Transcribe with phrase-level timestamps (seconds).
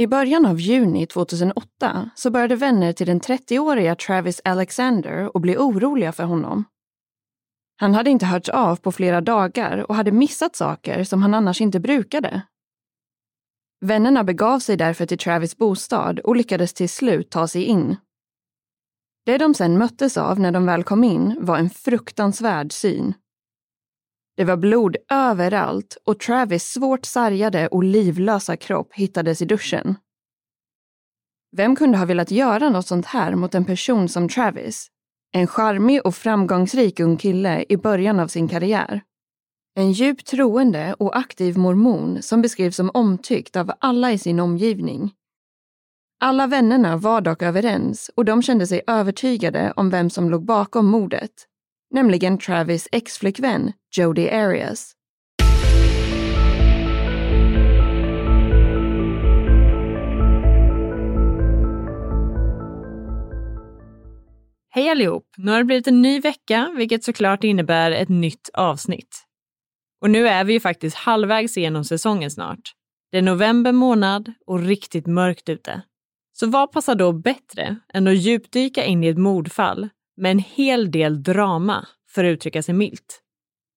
[0.00, 5.56] I början av juni 2008 så började vänner till den 30-åriga Travis Alexander att bli
[5.56, 6.64] oroliga för honom.
[7.76, 11.60] Han hade inte hörts av på flera dagar och hade missat saker som han annars
[11.60, 12.42] inte brukade.
[13.80, 17.96] Vännerna begav sig därför till Travis bostad och lyckades till slut ta sig in.
[19.26, 23.14] Det de sen möttes av när de väl kom in var en fruktansvärd syn.
[24.38, 29.94] Det var blod överallt och Travis svårt sargade och livlösa kropp hittades i duschen.
[31.56, 34.88] Vem kunde ha velat göra något sånt här mot en person som Travis?
[35.32, 39.02] En charmig och framgångsrik ung kille i början av sin karriär.
[39.74, 45.12] En djupt troende och aktiv mormon som beskrivs som omtyckt av alla i sin omgivning.
[46.20, 50.86] Alla vännerna var dock överens och de kände sig övertygade om vem som låg bakom
[50.86, 51.48] mordet
[51.90, 54.92] nämligen Travis exflickvän Jodi Arias.
[64.70, 65.24] Hej allihop!
[65.36, 69.24] Nu har det blivit en ny vecka, vilket såklart innebär ett nytt avsnitt.
[70.00, 72.60] Och nu är vi ju faktiskt halvvägs igenom säsongen snart.
[73.10, 75.82] Det är november månad och riktigt mörkt ute.
[76.32, 79.88] Så vad passar då bättre än att djupdyka in i ett mordfall
[80.18, 83.22] med en hel del drama, för att uttrycka sig milt.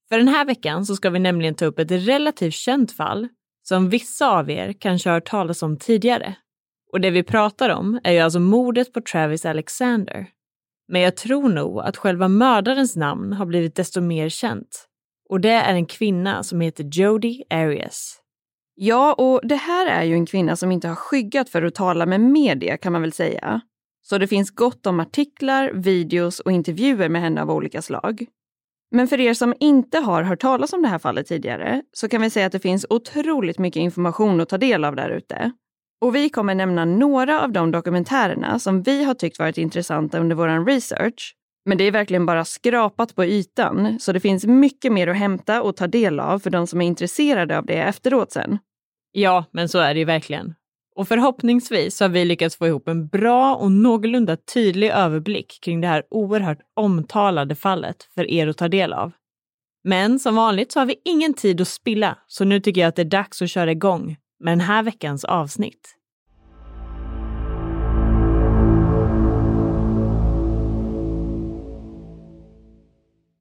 [0.10, 3.28] För den här veckan så ska vi nämligen ta upp ett relativt känt fall
[3.64, 6.36] som vissa av er kanske har hört talas om tidigare.
[6.94, 10.28] Och det vi pratar om är ju alltså mordet på Travis Alexander.
[10.88, 14.88] Men jag tror nog att själva mördarens namn har blivit desto mer känt.
[15.30, 18.18] Och det är en kvinna som heter Jodie Arias.
[18.76, 22.06] Ja, och det här är ju en kvinna som inte har skyggat för att tala
[22.06, 23.62] med media kan man väl säga.
[24.12, 28.26] Så det finns gott om artiklar, videos och intervjuer med henne av olika slag.
[28.96, 32.22] Men för er som inte har hört talas om det här fallet tidigare så kan
[32.22, 35.52] vi säga att det finns otroligt mycket information att ta del av där ute.
[36.02, 40.36] Och vi kommer nämna några av de dokumentärerna som vi har tyckt varit intressanta under
[40.36, 41.36] vår research.
[41.66, 45.62] Men det är verkligen bara skrapat på ytan, så det finns mycket mer att hämta
[45.62, 48.58] och ta del av för de som är intresserade av det efteråt sen.
[49.12, 50.54] Ja, men så är det ju verkligen.
[50.96, 55.88] Och förhoppningsvis har vi lyckats få ihop en bra och någorlunda tydlig överblick kring det
[55.88, 59.12] här oerhört omtalade fallet för er att ta del av.
[59.84, 62.96] Men som vanligt så har vi ingen tid att spilla, så nu tycker jag att
[62.96, 65.96] det är dags att köra igång med den här veckans avsnitt.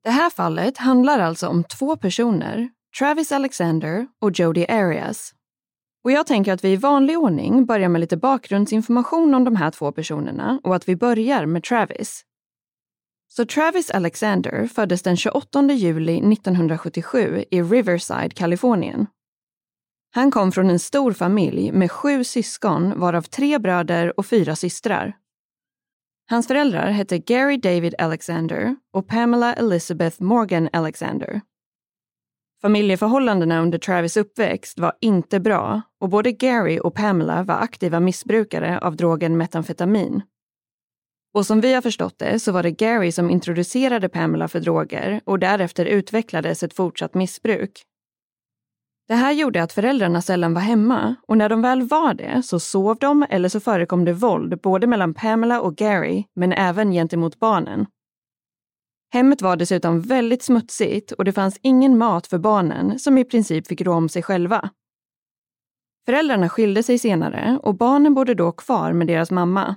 [0.05, 5.35] Det här fallet handlar alltså om två personer, Travis Alexander och Jody Arias,
[6.05, 9.71] och jag tänker att vi i vanlig ordning börjar med lite bakgrundsinformation om de här
[9.71, 12.25] två personerna och att vi börjar med Travis.
[13.29, 19.07] Så Travis Alexander föddes den 28 juli 1977 i Riverside, Kalifornien.
[20.15, 25.17] Han kom från en stor familj med sju syskon varav tre bröder och fyra systrar.
[26.31, 31.41] Hans föräldrar hette Gary David Alexander och Pamela Elizabeth Morgan Alexander.
[32.63, 38.79] Familjeförhållandena under Travis uppväxt var inte bra och både Gary och Pamela var aktiva missbrukare
[38.79, 40.23] av drogen metamfetamin.
[41.35, 45.21] Och som vi har förstått det så var det Gary som introducerade Pamela för droger
[45.25, 47.83] och därefter utvecklades ett fortsatt missbruk.
[49.09, 52.61] Det här gjorde att föräldrarna sällan var hemma och när de väl var det så
[52.61, 57.39] sov de eller så förekom det våld både mellan Pamela och Gary men även gentemot
[57.39, 57.87] barnen.
[59.13, 63.67] Hemmet var dessutom väldigt smutsigt och det fanns ingen mat för barnen som i princip
[63.67, 64.71] fick rå om sig själva.
[66.07, 69.77] Föräldrarna skilde sig senare och barnen bodde då kvar med deras mamma.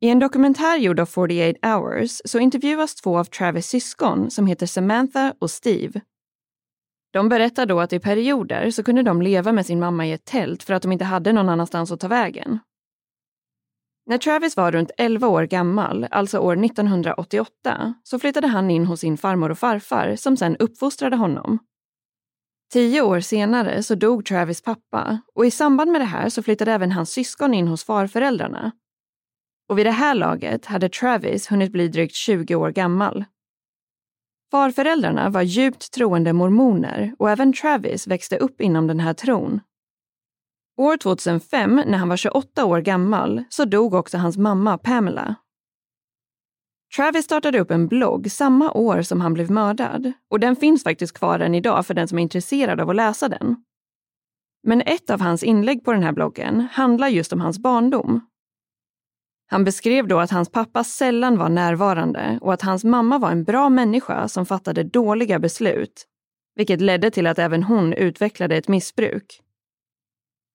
[0.00, 4.66] I en dokumentär gjord av 48 hours så intervjuas två av Travis syskon som heter
[4.66, 6.00] Samantha och Steve.
[7.12, 10.24] De berättar då att i perioder så kunde de leva med sin mamma i ett
[10.24, 12.58] tält för att de inte hade någon annanstans att ta vägen.
[14.06, 19.00] När Travis var runt 11 år gammal, alltså år 1988, så flyttade han in hos
[19.00, 21.58] sin farmor och farfar som sen uppfostrade honom.
[22.72, 26.72] Tio år senare så dog Travis pappa och i samband med det här så flyttade
[26.72, 28.72] även hans syskon in hos farföräldrarna.
[29.68, 33.24] Och vid det här laget hade Travis hunnit bli drygt 20 år gammal.
[34.50, 39.60] Farföräldrarna var djupt troende mormoner och även Travis växte upp inom den här tron.
[40.76, 45.34] År 2005, när han var 28 år gammal, så dog också hans mamma Pamela.
[46.96, 51.18] Travis startade upp en blogg samma år som han blev mördad och den finns faktiskt
[51.18, 53.56] kvar än idag för den som är intresserad av att läsa den.
[54.62, 58.20] Men ett av hans inlägg på den här bloggen handlar just om hans barndom.
[59.46, 63.44] Han beskrev då att hans pappa sällan var närvarande och att hans mamma var en
[63.44, 66.06] bra människa som fattade dåliga beslut,
[66.54, 69.43] vilket ledde till att även hon utvecklade ett missbruk.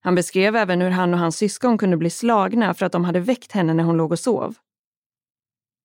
[0.02, 3.20] Han beskrev även hur han och hans syskon kunde bli slagna för att de hade
[3.20, 4.56] väckt henne när hon låg och sov.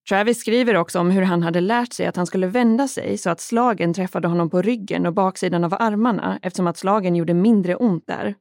[0.08, 3.30] Travis skriver också om hur han hade lärt sig att han skulle vända sig så
[3.30, 7.76] att slagen träffade honom på ryggen och baksidan av armarna eftersom att slagen gjorde mindre
[7.76, 8.34] ont där.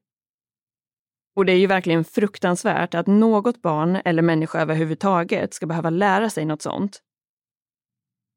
[1.36, 6.30] Och det är ju verkligen fruktansvärt att något barn eller människa överhuvudtaget ska behöva lära
[6.30, 7.02] sig något sånt.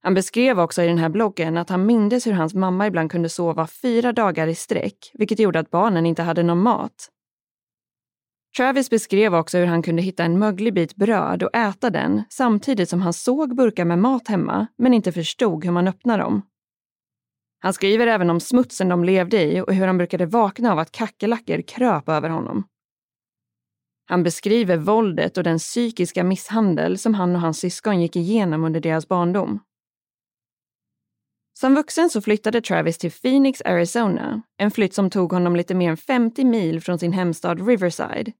[0.02, 3.28] Han beskrev också i den här bloggen att han mindes hur hans mamma ibland kunde
[3.28, 7.10] sova fyra dagar i sträck, vilket gjorde att barnen inte hade någon mat.
[8.56, 12.88] Travis beskrev också hur han kunde hitta en möglig bit bröd och äta den samtidigt
[12.88, 16.42] som han såg burkar med mat hemma men inte förstod hur man öppnar dem.
[17.58, 20.92] Han skriver även om smutsen de levde i och hur han brukade vakna av att
[20.92, 22.64] kackerlackor kröp över honom.
[24.08, 28.80] Han beskriver våldet och den psykiska misshandel som han och hans syskon gick igenom under
[28.80, 29.60] deras barndom.
[31.58, 35.90] Som vuxen så flyttade Travis till Phoenix, Arizona, en flytt som tog honom lite mer
[35.90, 38.32] än 50 mil från sin hemstad Riverside.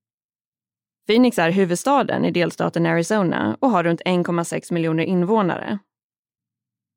[1.07, 5.79] Phoenix är huvudstaden i delstaten Arizona och har runt 1,6 miljoner invånare.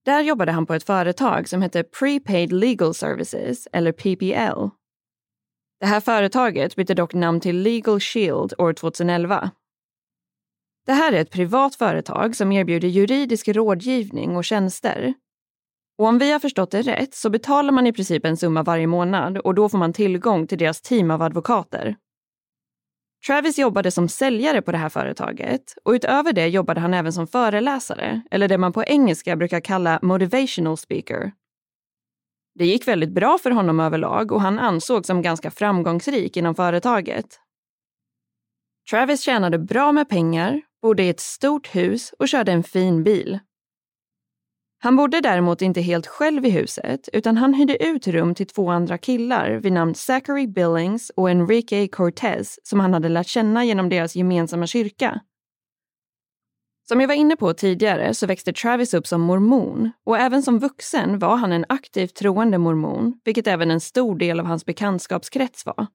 [0.06, 4.70] Där jobbade han på ett företag som hette Prepaid Legal Services, eller PPL.
[5.80, 9.52] Det här företaget bytte dock namn till Legal Shield år 2011.
[10.86, 15.14] Det här är ett privat företag som erbjuder juridisk rådgivning och tjänster.
[15.98, 18.88] Och om vi har förstått det rätt så betalar man i princip en summa varje
[18.88, 21.96] månad och då får man tillgång till deras team av advokater.
[23.28, 27.28] Travis jobbade som säljare på det här företaget och utöver det jobbade han även som
[27.28, 31.32] föreläsare, eller det man på engelska brukar kalla motivational speaker.
[32.56, 37.40] Det gick väldigt bra för honom överlag och han ansågs som ganska framgångsrik inom företaget.
[38.90, 43.40] Travis tjänade bra med pengar, bodde i ett stort hus och körde en fin bil.
[44.82, 48.70] Han bodde däremot inte helt själv i huset utan han hyrde ut rum till två
[48.70, 53.90] andra killar vid namn Zachary Billings och Enrique Cortez som han hade lärt känna genom
[53.90, 55.22] deras gemensamma kyrka.
[56.88, 60.60] Som jag var inne på tidigare så växte Travis upp som mormon och även som
[60.60, 65.66] vuxen var han en aktivt troende mormon, vilket även en stor del av hans bekantskapskrets
[65.66, 65.88] var.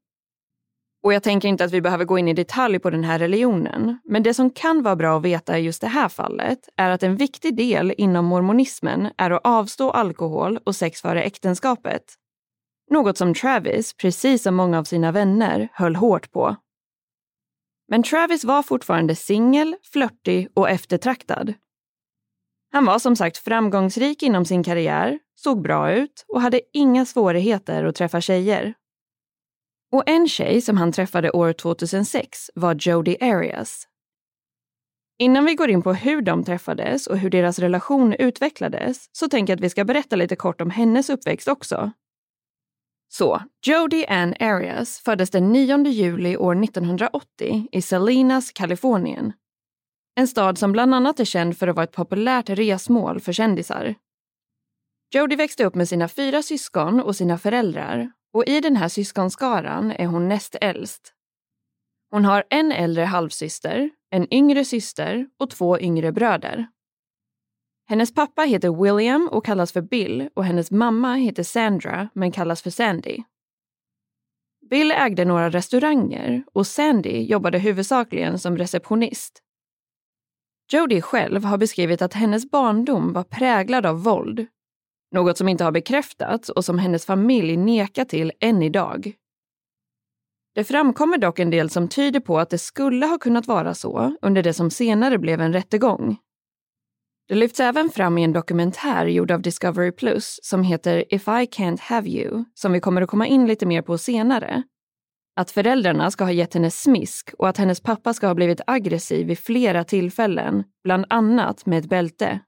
[1.04, 3.98] Och jag tänker inte att vi behöver gå in i detalj på den här religionen,
[4.04, 7.02] men det som kan vara bra att veta i just det här fallet är att
[7.02, 12.02] en viktig del inom mormonismen är att avstå alkohol och sex före äktenskapet.
[12.90, 16.56] Något som Travis, precis som många av sina vänner, höll hårt på.
[17.88, 21.54] Men Travis var fortfarande singel, flörtig och eftertraktad.
[22.72, 27.84] Han var som sagt framgångsrik inom sin karriär, såg bra ut och hade inga svårigheter
[27.84, 28.74] att träffa tjejer.
[29.94, 33.88] Och en tjej som han träffade år 2006 var Jodi Arias.
[35.18, 39.52] Innan vi går in på hur de träffades och hur deras relation utvecklades så tänker
[39.52, 41.92] jag att vi ska berätta lite kort om hennes uppväxt också.
[43.08, 49.32] Så, Jodi Ann Arias föddes den 9 juli år 1980 i Salinas, Kalifornien.
[50.16, 53.94] En stad som bland annat är känd för att vara ett populärt resmål för kändisar.
[55.14, 59.90] Jodie växte upp med sina fyra syskon och sina föräldrar och i den här syskonskaran
[59.90, 61.14] är hon näst äldst.
[62.10, 66.66] Hon har en äldre halvsyster, en yngre syster och två yngre bröder.
[67.86, 72.62] Hennes pappa heter William och kallas för Bill och hennes mamma heter Sandra men kallas
[72.62, 73.22] för Sandy.
[74.70, 79.42] Bill ägde några restauranger och Sandy jobbade huvudsakligen som receptionist.
[80.72, 84.46] Jodie själv har beskrivit att hennes barndom var präglad av våld.
[85.14, 89.12] Något som inte har bekräftats och som hennes familj nekar till än idag.
[90.54, 94.16] Det framkommer dock en del som tyder på att det skulle ha kunnat vara så
[94.22, 96.16] under det som senare blev en rättegång.
[97.28, 101.30] Det lyfts även fram i en dokumentär gjord av Discovery Plus som heter If I
[101.30, 104.62] Can't Have You, som vi kommer att komma in lite mer på senare.
[105.36, 109.26] Att föräldrarna ska ha gett henne smisk och att hennes pappa ska ha blivit aggressiv
[109.26, 112.40] vid flera tillfällen, bland annat med ett bälte.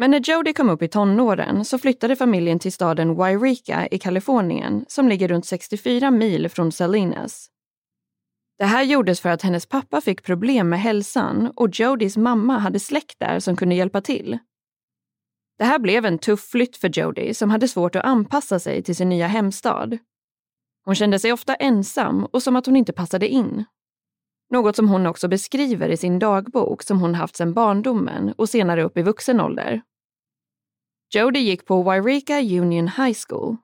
[0.00, 4.84] Men när Jody kom upp i tonåren så flyttade familjen till staden Wairika i Kalifornien
[4.88, 7.48] som ligger runt 64 mil från Salinas.
[8.58, 12.80] Det här gjordes för att hennes pappa fick problem med hälsan och Jodys mamma hade
[12.80, 14.38] släkt där som kunde hjälpa till.
[15.58, 18.96] Det här blev en tuff flytt för Jody som hade svårt att anpassa sig till
[18.96, 19.98] sin nya hemstad.
[20.84, 23.64] Hon kände sig ofta ensam och som att hon inte passade in.
[24.50, 28.82] Något som hon också beskriver i sin dagbok som hon haft sedan barndomen och senare
[28.82, 29.82] upp i vuxen ålder.
[31.14, 33.56] Jodie gick på Wairika Union High School.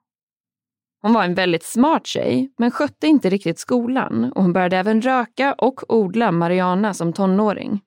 [1.02, 5.02] Hon var en väldigt smart tjej, men skötte inte riktigt skolan och hon började även
[5.02, 7.80] röka och odla marijuana som tonåring.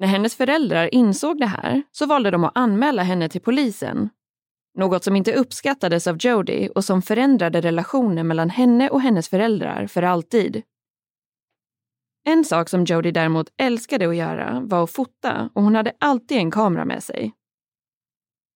[0.00, 4.10] När hennes föräldrar insåg det här så valde de att anmäla henne till polisen.
[4.78, 9.86] Något som inte uppskattades av Jodie och som förändrade relationen mellan henne och hennes föräldrar
[9.86, 10.62] för alltid.
[12.24, 16.38] En sak som Jodie däremot älskade att göra var att fota och hon hade alltid
[16.38, 17.34] en kamera med sig.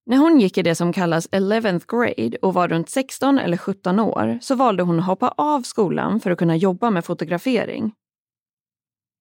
[0.09, 4.00] När hon gick i det som kallas 11th grade och var runt 16 eller 17
[4.00, 7.93] år så valde hon att hoppa av skolan för att kunna jobba med fotografering.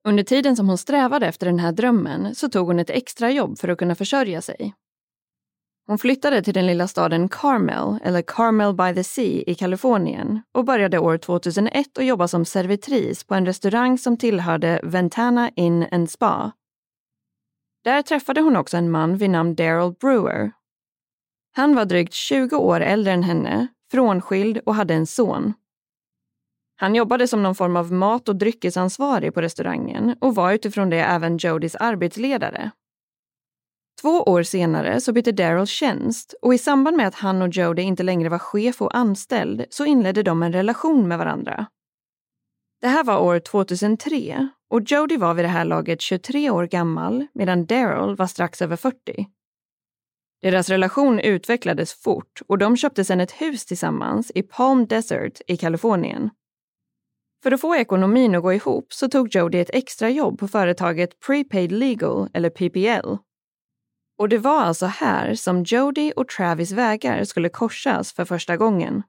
[0.08, 3.67] Under tiden som hon strävade efter den här drömmen så tog hon ett extrajobb för
[3.67, 4.74] att kunna försörja sig.
[5.88, 10.65] Hon flyttade till den lilla staden Carmel, eller Carmel by the Sea i Kalifornien och
[10.65, 16.12] började år 2001 att jobba som servitris på en restaurang som tillhörde Ventana Inn and
[16.12, 16.51] Spa.
[17.84, 20.51] Där träffade hon också en man vid namn Daryl Brewer
[21.57, 25.53] han var drygt 20 år äldre än henne, frånskild och hade en son.
[26.75, 30.99] Han jobbade som någon form av mat och dryckesansvarig på restaurangen och var utifrån det
[30.99, 32.71] även Jodys arbetsledare.
[34.01, 37.81] Två år senare så bytte Daryl tjänst och i samband med att han och Jody
[37.81, 41.65] inte längre var chef och anställd så inledde de en relation med varandra.
[42.81, 47.27] Det här var år 2003 och Jody var vid det här laget 23 år gammal
[47.33, 49.27] medan Daryl var strax över 40.
[50.41, 55.58] Deras relation utvecklades fort och de köpte sedan ett hus tillsammans i Palm Desert i
[55.58, 56.29] Kalifornien.
[57.44, 61.72] För att få ekonomin att gå ihop så tog Jody ett extrajobb på företaget Prepaid
[61.72, 63.15] Legal, eller PPL.
[64.17, 69.03] Och det var alltså här som Jody och Travis vägar skulle korsas för första gången.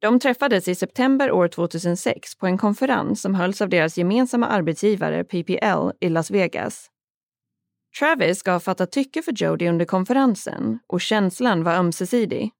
[0.00, 5.24] De träffades i september år 2006 på en konferens som hölls av deras gemensamma arbetsgivare
[5.24, 6.91] PPL i Las Vegas.
[7.98, 12.50] Travis ska ha fattat tycke för Jody under konferensen och känslan var ömsesidig.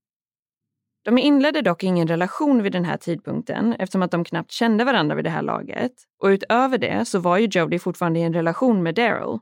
[1.05, 5.15] De inledde dock ingen relation vid den här tidpunkten eftersom att de knappt kände varandra
[5.15, 8.83] vid det här laget och utöver det så var ju Jody fortfarande i en relation
[8.83, 9.39] med Daryl.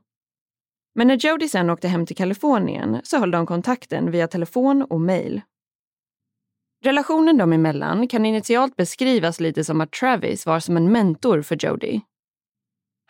[0.95, 5.01] Men när Jody sen åkte hem till Kalifornien så höll de kontakten via telefon och
[5.01, 5.41] mejl.
[6.83, 11.65] Relationen dem emellan kan initialt beskrivas lite som att Travis var som en mentor för
[11.65, 12.01] Jody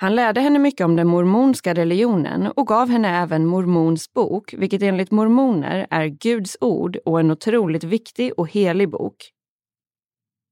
[0.02, 4.82] han lärde henne mycket om den mormonska religionen och gav henne även Mormons bok, vilket
[4.82, 9.16] enligt mormoner är Guds ord och en otroligt viktig och helig bok.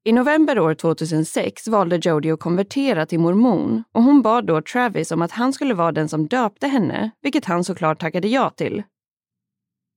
[0.06, 5.12] I november år 2006 valde Jodie att konvertera till mormon och hon bad då Travis
[5.12, 8.84] om att han skulle vara den som döpte henne, vilket han såklart tackade ja till.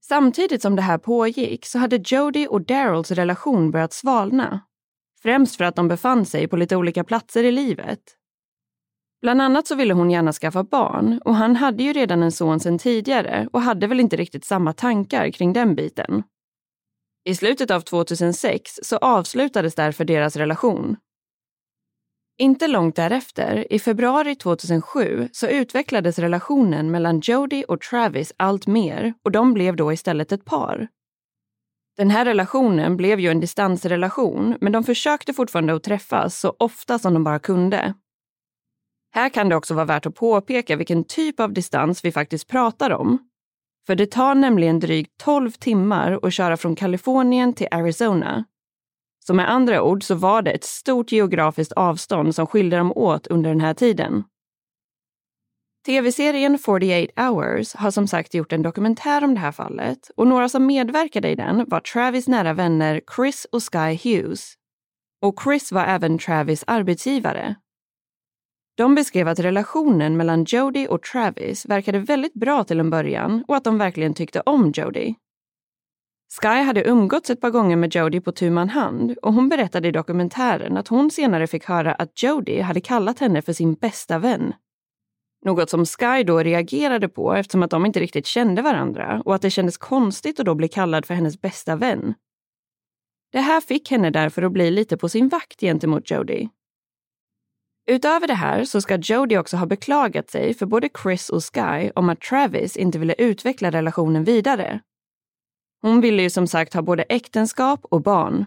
[0.04, 4.60] Samtidigt som det här pågick så hade Jodie och Daryls relation börjat svalna.
[5.22, 8.00] Främst för att de befann sig på lite olika platser i livet
[9.22, 12.60] Bland annat så ville hon gärna skaffa barn och han hade ju redan en son
[12.60, 16.22] sedan tidigare och hade väl inte riktigt samma tankar kring den biten.
[17.24, 20.96] I slutet av 2006 så avslutades därför deras relation.
[22.38, 29.14] Inte långt därefter, i februari 2007, så utvecklades relationen mellan Jody och Travis allt mer
[29.24, 30.88] och de blev då istället ett par.
[31.96, 36.98] Den här relationen blev ju en distansrelation men de försökte fortfarande att träffas så ofta
[36.98, 37.94] som de bara kunde.
[39.14, 42.90] Här kan det också vara värt att påpeka vilken typ av distans vi faktiskt pratar
[42.90, 43.18] om.
[43.86, 48.44] För det tar nämligen drygt 12 timmar att köra från Kalifornien till Arizona.
[49.26, 53.26] Så med andra ord så var det ett stort geografiskt avstånd som skilde dem åt
[53.26, 54.24] under den här tiden.
[55.86, 60.48] Tv-serien 48 hours har som sagt gjort en dokumentär om det här fallet och några
[60.48, 64.54] som medverkade i den var Travis nära vänner Chris och Sky Hughes.
[65.22, 67.56] Och Chris var även Travis arbetsgivare.
[68.74, 73.56] De beskrev att relationen mellan Jody och Travis verkade väldigt bra till en början och
[73.56, 75.14] att de verkligen tyckte om Jody.
[76.42, 79.88] Sky hade umgåtts ett par gånger med Jody på tu man hand och hon berättade
[79.88, 84.18] i dokumentären att hon senare fick höra att Jody hade kallat henne för sin bästa
[84.18, 84.54] vän
[85.44, 89.42] något som Sky då reagerade på eftersom att de inte riktigt kände varandra och att
[89.42, 92.14] det kändes konstigt att då bli kallad för hennes bästa vän.
[93.32, 96.48] Det här fick henne därför att bli lite på sin vakt gentemot Jody.
[97.86, 101.90] Utöver det här så ska Jodie också ha beklagat sig för både Chris och Sky
[101.94, 104.80] om att Travis inte ville utveckla relationen vidare.
[105.82, 108.44] Hon ville ju som sagt ha både äktenskap och barn.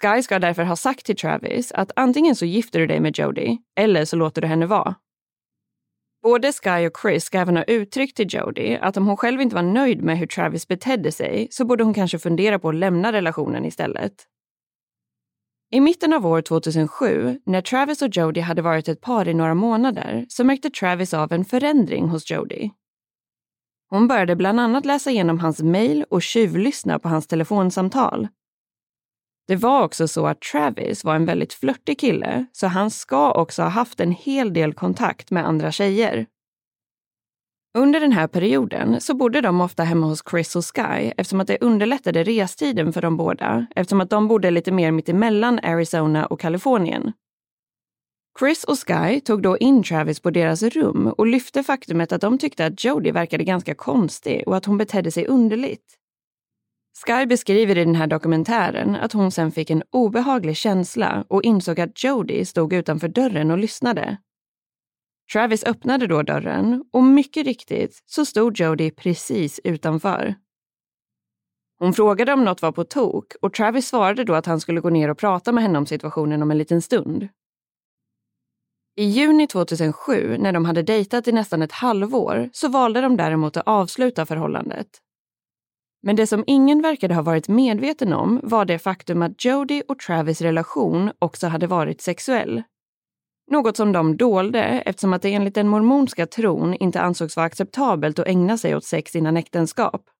[0.00, 3.58] Sky ska därför ha sagt till Travis att antingen så gifter du dig med Jodie
[3.76, 4.94] eller så låter du henne vara.
[6.22, 9.54] Både Sky och Chris ska även ha uttryckt till Jodie att om hon själv inte
[9.54, 13.12] var nöjd med hur Travis betedde sig så borde hon kanske fundera på att lämna
[13.12, 14.29] relationen istället.
[15.70, 19.54] I mitten av år 2007, när Travis och Jody hade varit ett par i några
[19.54, 22.70] månader, så märkte Travis av en förändring hos Jody.
[23.90, 28.28] Hon började bland annat läsa igenom hans mejl och tjuvlyssna på hans telefonsamtal
[29.50, 33.62] det var också så att Travis var en väldigt flörtig kille, så han ska också
[33.62, 36.26] ha haft en hel del kontakt med andra tjejer.
[37.78, 41.46] Under den här perioden så bodde de ofta hemma hos Chris och Sky eftersom att
[41.46, 46.40] det underlättade restiden för de båda eftersom att de bodde lite mer mittemellan Arizona och
[46.40, 47.12] Kalifornien.
[48.38, 52.38] Chris och Sky tog då in Travis på deras rum och lyfte faktumet att de
[52.38, 55.96] tyckte att Jody verkade ganska konstig och att hon betedde sig underligt.
[57.06, 61.80] Sky beskriver i den här dokumentären att hon sen fick en obehaglig känsla och insåg
[61.80, 64.18] att Jody stod utanför dörren och lyssnade.
[65.32, 70.34] Travis öppnade då dörren och mycket riktigt så stod Jody precis utanför.
[71.78, 74.90] Hon frågade om något var på tok och Travis svarade då att han skulle gå
[74.90, 77.28] ner och prata med henne om situationen om en liten stund.
[78.96, 83.56] I juni 2007, när de hade dejtat i nästan ett halvår, så valde de däremot
[83.56, 85.00] att avsluta förhållandet
[86.02, 89.98] men det som ingen verkade ha varit medveten om var det faktum att Jody och
[89.98, 92.62] Travis relation också hade varit sexuell.
[93.50, 98.18] Något som de dolde eftersom att det enligt den mormonska tron inte ansågs vara acceptabelt
[98.18, 100.10] att ägna sig åt sex innan äktenskap.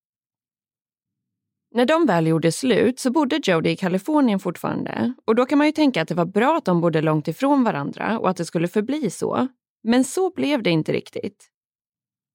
[1.74, 5.66] När de väl gjorde slut så bodde Jody i Kalifornien fortfarande och då kan man
[5.66, 8.44] ju tänka att det var bra att de bodde långt ifrån varandra och att det
[8.44, 9.48] skulle förbli så.
[9.82, 11.48] Men så blev det inte riktigt.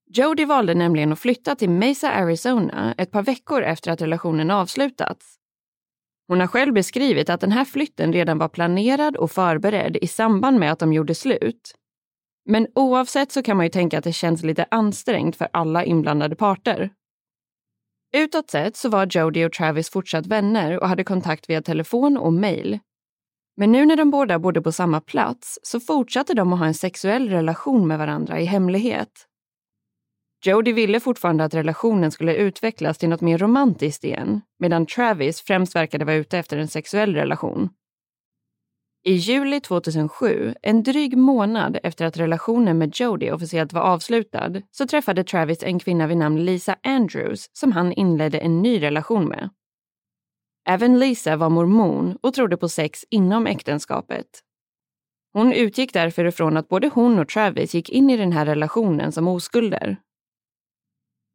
[0.07, 5.39] Jody valde nämligen att flytta till Mesa, Arizona ett par veckor efter att relationen avslutats.
[6.27, 10.59] Hon har själv beskrivit att den här flytten redan var planerad och förberedd i samband
[10.59, 11.75] med att de gjorde slut.
[12.45, 16.35] Men oavsett så kan man ju tänka att det känns lite ansträngt för alla inblandade
[16.35, 16.89] parter.
[18.15, 22.33] Utåt sett så var Jodie och Travis fortsatt vänner och hade kontakt via telefon och
[22.33, 22.79] mejl.
[23.57, 26.73] Men nu när de båda bodde på samma plats så fortsatte de att ha en
[26.73, 29.27] sexuell relation med varandra i hemlighet.
[30.47, 35.75] Jody ville fortfarande att relationen skulle utvecklas till något mer romantiskt igen, medan Travis främst
[35.75, 37.69] verkade vara ute efter en sexuell relation.
[39.03, 44.87] I juli 2007, en dryg månad efter att relationen med Jody officiellt var avslutad, så
[44.87, 49.49] träffade Travis en kvinna vid namn Lisa Andrews som han inledde en ny relation med.
[50.67, 54.25] Även Lisa var mormon och trodde på sex inom äktenskapet.
[55.33, 59.11] Hon utgick därför ifrån att både hon och Travis gick in i den här relationen
[59.11, 59.97] som oskulder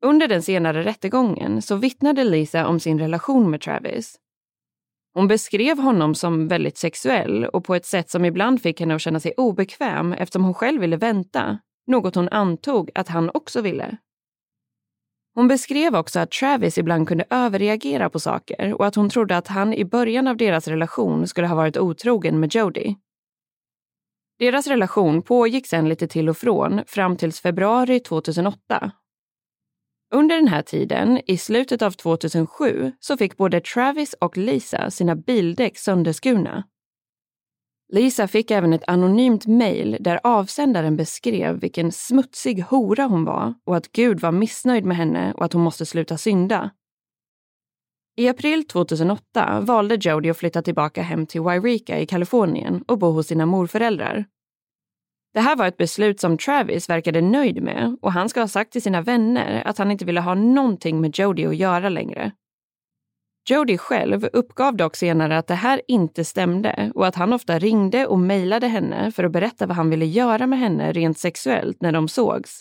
[0.03, 4.17] under den senare rättegången så vittnade Lisa om sin relation med Travis.
[5.15, 9.01] Hon beskrev honom som väldigt sexuell och på ett sätt som ibland fick henne att
[9.01, 13.97] känna sig obekväm eftersom hon själv ville vänta, något hon antog att han också ville.
[15.35, 19.49] Hon beskrev också att Travis ibland kunde överreagera på saker och att hon trodde att
[19.49, 22.95] han i början av deras relation skulle ha varit otrogen med Jody.
[24.39, 28.93] Deras relation pågick sen lite till och från fram tills februari 2008
[30.11, 35.17] under den här tiden, i slutet av 2007, så fick både Travis och Lisa sina
[35.17, 36.65] bildäck sönderskurna.
[37.93, 43.77] Lisa fick även ett anonymt mejl där avsändaren beskrev vilken smutsig hora hon var och
[43.77, 46.71] att Gud var missnöjd med henne och att hon måste sluta synda.
[48.17, 53.11] I april 2008 valde Jody att flytta tillbaka hem till Wairika i Kalifornien och bo
[53.11, 54.25] hos sina morföräldrar.
[55.35, 58.73] Det här var ett beslut som Travis verkade nöjd med och han ska ha sagt
[58.73, 62.33] till sina vänner att han inte ville ha någonting med Jody att göra längre.
[63.49, 68.07] Jody själv uppgav dock senare att det här inte stämde och att han ofta ringde
[68.07, 71.93] och mejlade henne för att berätta vad han ville göra med henne rent sexuellt när
[71.93, 72.61] de sågs.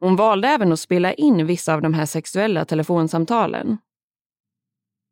[0.00, 3.78] Hon valde även att spela in vissa av de här sexuella telefonsamtalen.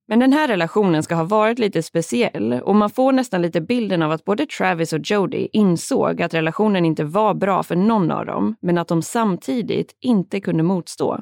[0.08, 4.02] Men den här relationen ska ha varit lite speciell och man får nästan lite bilden
[4.02, 8.26] av att både Travis och Jody insåg att relationen inte var bra för någon av
[8.26, 11.20] dem, men att de samtidigt inte kunde motstå.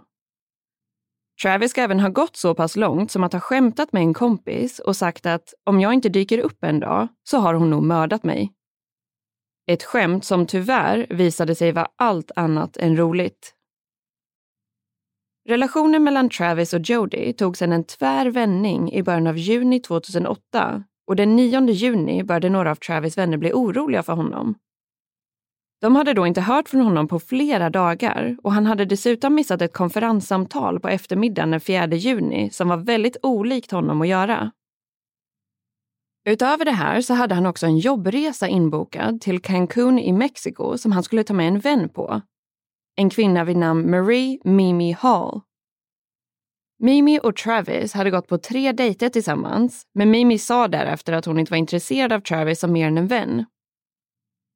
[1.42, 4.78] Travis ska även ha gått så pass långt som att ha skämtat med en kompis
[4.78, 8.24] och sagt att om jag inte dyker upp en dag så har hon nog mördat
[8.24, 8.52] mig.
[9.66, 13.53] Ett skämt som tyvärr visade sig vara allt annat än roligt.
[15.48, 20.84] Relationen mellan Travis och Jody tog sedan en tvär vändning i början av juni 2008
[21.06, 24.54] och den 9 juni började några av Travis vänner bli oroliga för honom.
[25.80, 29.62] De hade då inte hört från honom på flera dagar och han hade dessutom missat
[29.62, 34.52] ett konferenssamtal på eftermiddagen den 4 juni som var väldigt olikt honom att göra.
[36.28, 40.92] Utöver det här så hade han också en jobbresa inbokad till Cancun i Mexiko som
[40.92, 42.22] han skulle ta med en vän på.
[42.96, 45.40] En kvinna vid namn Marie Mimi Hall.
[46.78, 51.38] Mimi och Travis hade gått på tre dejter tillsammans, men Mimi sa därefter att hon
[51.38, 53.44] inte var intresserad av Travis som mer än en vän.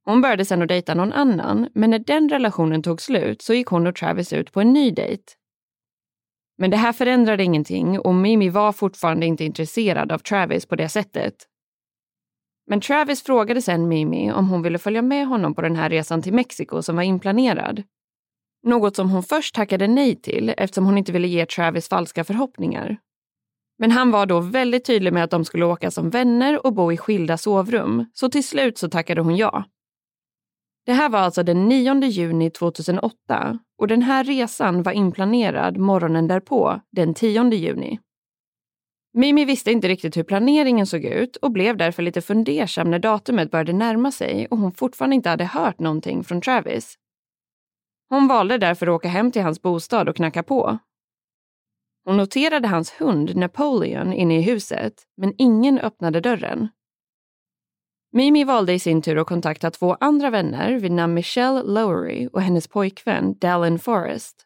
[0.05, 3.67] Hon började sen att dejta någon annan, men när den relationen tog slut så gick
[3.67, 5.23] hon och Travis ut på en ny dejt.
[6.59, 10.89] Men det här förändrade ingenting och Mimi var fortfarande inte intresserad av Travis på det
[10.89, 11.35] sättet.
[12.67, 16.23] Men Travis frågade sen Mimi om hon ville följa med honom på den här resan
[16.23, 17.83] till Mexiko som var inplanerad.
[18.63, 22.97] Något som hon först tackade nej till eftersom hon inte ville ge Travis falska förhoppningar.
[23.79, 26.93] Men han var då väldigt tydlig med att de skulle åka som vänner och bo
[26.93, 29.65] i skilda sovrum, så till slut så tackade hon ja.
[30.87, 36.29] Det här var alltså den 9 juni 2008 och den här resan var inplanerad morgonen
[36.29, 37.99] därpå, den 10 juni.
[39.13, 43.51] Mimi visste inte riktigt hur planeringen såg ut och blev därför lite fundersam när datumet
[43.51, 46.95] började närma sig och hon fortfarande inte hade hört någonting från Travis.
[48.11, 50.79] Hon valde därför att åka hem till hans bostad och knacka på.
[52.05, 56.69] Hon noterade hans hund Napoleon inne i huset, men ingen öppnade dörren.
[58.13, 62.43] Mimi valde i sin tur att kontakta två andra vänner vid namn Michelle Lowery och
[62.43, 64.45] hennes pojkvän Dallin Forrest.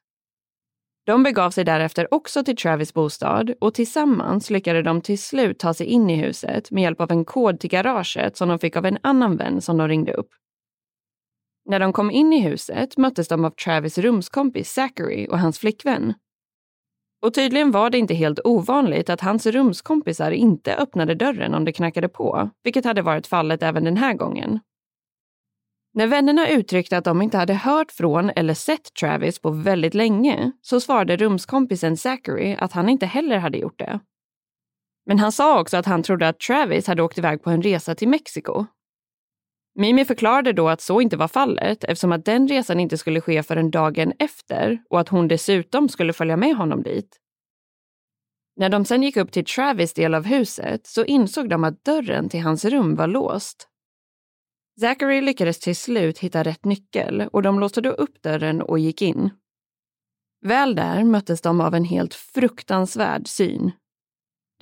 [1.06, 5.74] De begav sig därefter också till Travis bostad och tillsammans lyckades de till slut ta
[5.74, 8.86] sig in i huset med hjälp av en kod till garaget som de fick av
[8.86, 10.28] en annan vän som de ringde upp.
[11.64, 16.14] När de kom in i huset möttes de av Travis rumskompis Zachary och hans flickvän.
[17.22, 21.72] Och tydligen var det inte helt ovanligt att hans rumskompisar inte öppnade dörren om det
[21.72, 24.60] knackade på, vilket hade varit fallet även den här gången.
[25.94, 30.52] När vännerna uttryckte att de inte hade hört från eller sett Travis på väldigt länge
[30.62, 34.00] så svarade rumskompisen Zachary att han inte heller hade gjort det.
[35.06, 37.94] Men han sa också att han trodde att Travis hade åkt iväg på en resa
[37.94, 38.66] till Mexiko.
[39.74, 43.42] Mimi förklarade då att så inte var fallet eftersom att den resan inte skulle ske
[43.42, 47.18] förrän dagen efter och att hon dessutom skulle följa med honom dit.
[48.56, 52.28] När de sen gick upp till Travis del av huset så insåg de att dörren
[52.28, 53.68] till hans rum var låst.
[54.80, 59.02] Zachary lyckades till slut hitta rätt nyckel och de låste då upp dörren och gick
[59.02, 59.30] in.
[60.44, 63.72] Väl där möttes de av en helt fruktansvärd syn.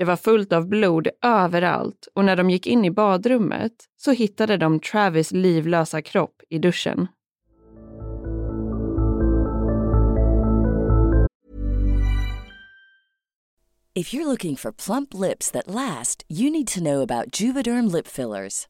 [0.01, 4.57] Det var fullt av blod överallt och när de gick in i badrummet så hittade
[4.57, 7.07] de Travis livlösa kropp i duschen.
[13.95, 18.07] If you're looking for plump lips that last, you need to know about Juvederm lip
[18.09, 18.70] fillers.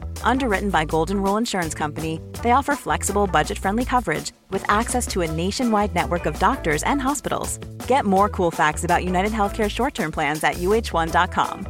[0.23, 5.21] Underwritten by Golden Rule Insurance Company, they offer flexible, budget friendly coverage with access to
[5.21, 7.59] a nationwide network of doctors and hospitals.
[7.87, 11.67] Get more cool facts about United Healthcare short term plans at uh1.com.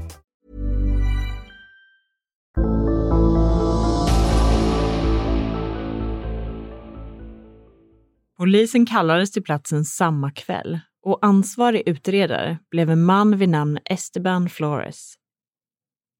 [8.38, 14.50] Polisen kallades till platsen samma kväll och ansvarig utredare blev en man vid namn Esteban
[14.50, 15.14] Flores.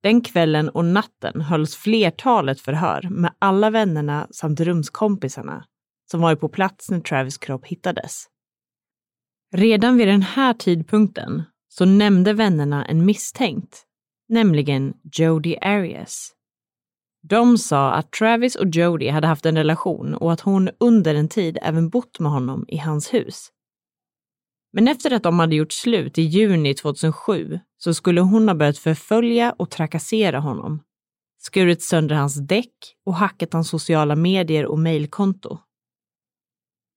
[0.04, 5.66] Den kvällen och natten hölls flertalet förhör med alla vännerna samt rumskompisarna
[6.12, 8.26] som varit på plats när Travis kropp hittades.
[9.54, 13.84] Redan vid den här tidpunkten så nämnde vännerna en misstänkt,
[14.30, 16.32] nämligen Jody Arias.
[17.24, 21.30] De sa att Travis och Jody hade haft en relation och att hon under en
[21.30, 23.52] tid även bott med honom i hans hus.
[24.74, 28.78] Men efter att de hade gjort slut i juni 2007 så skulle hon ha börjat
[28.78, 30.84] förfölja och trakassera honom,
[31.40, 35.60] skurit sönder hans däck och hackat hans sociala medier och mejlkonto.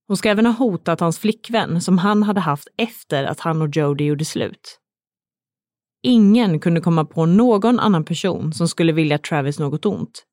[0.09, 3.77] Hon ska även ha hotat hans flickvän som han hade haft efter att han och
[3.77, 4.81] Jody gjorde slut.
[6.03, 10.25] Ingen kunde komma på någon annan person som skulle vilja Travis något ont.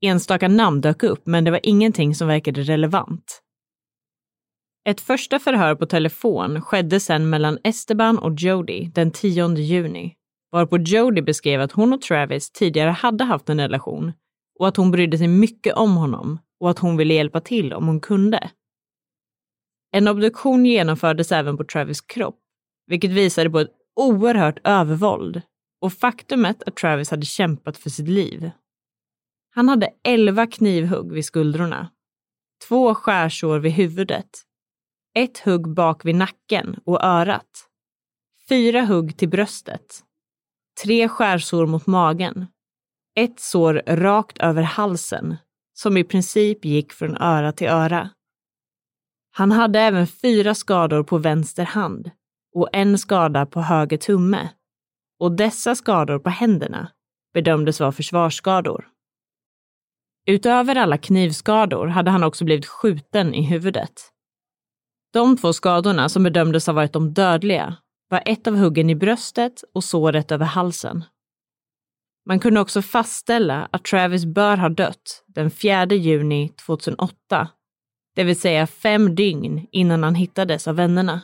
[0.00, 3.42] Enstaka namn dök upp, men det var ingenting som verkade relevant.
[4.88, 10.16] Ett första förhör på telefon skedde sedan mellan Esteban och Jody den 10 juni,
[10.52, 14.12] varpå Jody beskrev att hon och Travis tidigare hade haft en relation
[14.58, 17.86] och att hon brydde sig mycket om honom och att hon ville hjälpa till om
[17.86, 18.50] hon kunde.
[19.92, 22.38] En obduktion genomfördes även på Travis kropp,
[22.86, 25.42] vilket visade på ett oerhört övervåld
[25.80, 28.50] och faktumet att Travis hade kämpat för sitt liv.
[29.50, 31.90] Han hade elva knivhugg vid skuldrorna,
[32.68, 34.46] två skärsår vid huvudet,
[35.16, 37.68] ett hugg bak vid nacken och örat,
[38.48, 40.04] fyra hugg till bröstet,
[40.84, 42.46] tre skärsår mot magen,
[43.14, 45.36] ett sår rakt över halsen
[45.74, 48.10] som i princip gick från öra till öra.
[49.30, 52.10] Han hade även fyra skador på vänster hand
[52.54, 54.50] och en skada på höger tumme.
[55.18, 56.90] Och dessa skador på händerna
[57.34, 58.88] bedömdes vara försvarsskador.
[60.26, 64.12] Utöver alla knivskador hade han också blivit skjuten i huvudet.
[65.12, 67.76] De två skadorna som bedömdes ha varit de dödliga
[68.08, 71.04] var ett av huggen i bröstet och såret över halsen.
[72.28, 77.48] Man kunde också fastställa att Travis bör ha dött den 4 juni 2008,
[78.16, 81.22] det vill säga fem dygn innan han hittades av vännerna.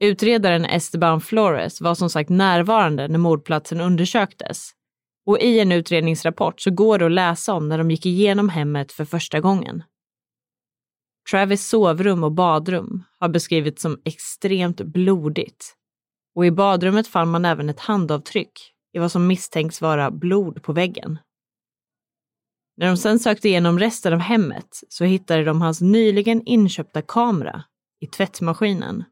[0.00, 4.70] Utredaren Esteban Flores var som sagt närvarande när mordplatsen undersöktes.
[5.26, 8.92] Och i en utredningsrapport så går det att läsa om när de gick igenom hemmet
[8.92, 9.82] för första gången.
[11.30, 15.74] Travis sovrum och badrum har beskrivits som extremt blodigt.
[16.34, 18.52] Och i badrummet fann man även ett handavtryck
[18.92, 21.18] i vad som misstänks vara blod på väggen.
[22.76, 27.64] När de sen sökte igenom resten av hemmet så hittade de hans nyligen inköpta kamera
[28.00, 29.04] i tvättmaskinen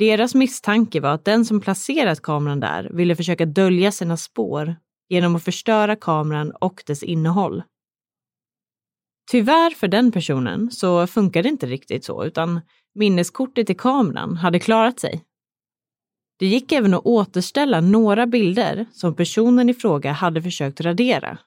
[0.00, 4.76] deras misstanke var att den som placerat kameran där ville försöka dölja sina spår
[5.08, 7.62] genom att förstöra kameran och dess innehåll.
[9.30, 12.60] Tyvärr för den personen så funkade det inte riktigt så, utan
[12.94, 15.24] minneskortet i kameran hade klarat sig.
[16.38, 21.38] Det gick även att återställa några bilder som personen i fråga hade försökt radera.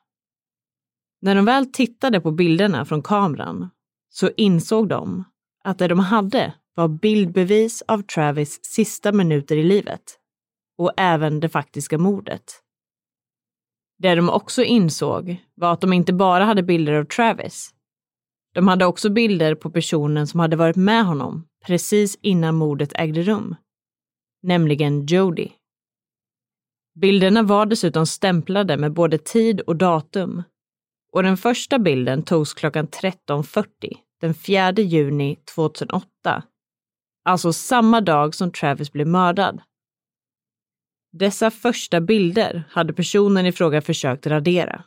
[1.21, 3.69] När de väl tittade på bilderna från kameran
[4.09, 5.23] så insåg de
[5.63, 10.19] att det de hade var bildbevis av Travis sista minuter i livet
[10.77, 12.43] och även det faktiska mordet.
[13.97, 17.72] Det de också insåg var att de inte bara hade bilder av Travis.
[18.53, 23.21] De hade också bilder på personen som hade varit med honom precis innan mordet ägde
[23.23, 23.55] rum,
[24.43, 25.49] nämligen Jody.
[26.95, 30.43] Bilderna var dessutom stämplade med både tid och datum
[31.11, 33.65] och den första bilden togs klockan 13.40
[34.21, 36.43] den 4 juni 2008
[37.23, 39.61] alltså samma dag som Travis blev mördad.
[41.11, 44.83] Dessa första bilder hade personen i fråga försökt radera.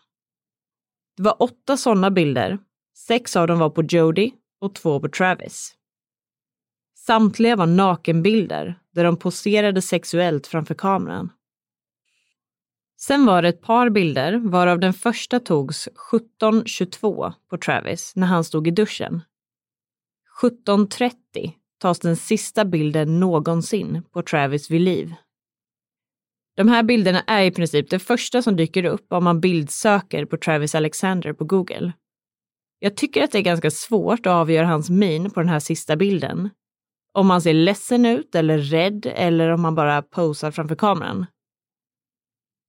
[1.17, 2.59] Det var åtta sådana bilder.
[2.99, 5.75] Sex av dem var på Jody och två på Travis.
[6.95, 11.33] Samtliga var nakenbilder där de poserade sexuellt framför kameran.
[12.97, 15.89] Sen var det ett par bilder, varav den första togs
[16.41, 19.23] 17.22 på Travis när han stod i duschen.
[20.43, 21.13] 17.30
[21.79, 25.15] tas den sista bilden någonsin på Travis vid liv.
[26.57, 30.37] De här bilderna är i princip det första som dyker upp om man bildsöker på
[30.37, 31.93] Travis Alexander på Google.
[32.79, 35.97] Jag tycker att det är ganska svårt att avgöra hans min på den här sista
[35.97, 36.51] bilden.
[37.13, 41.27] Om han ser ledsen ut eller rädd eller om han bara posar framför kameran.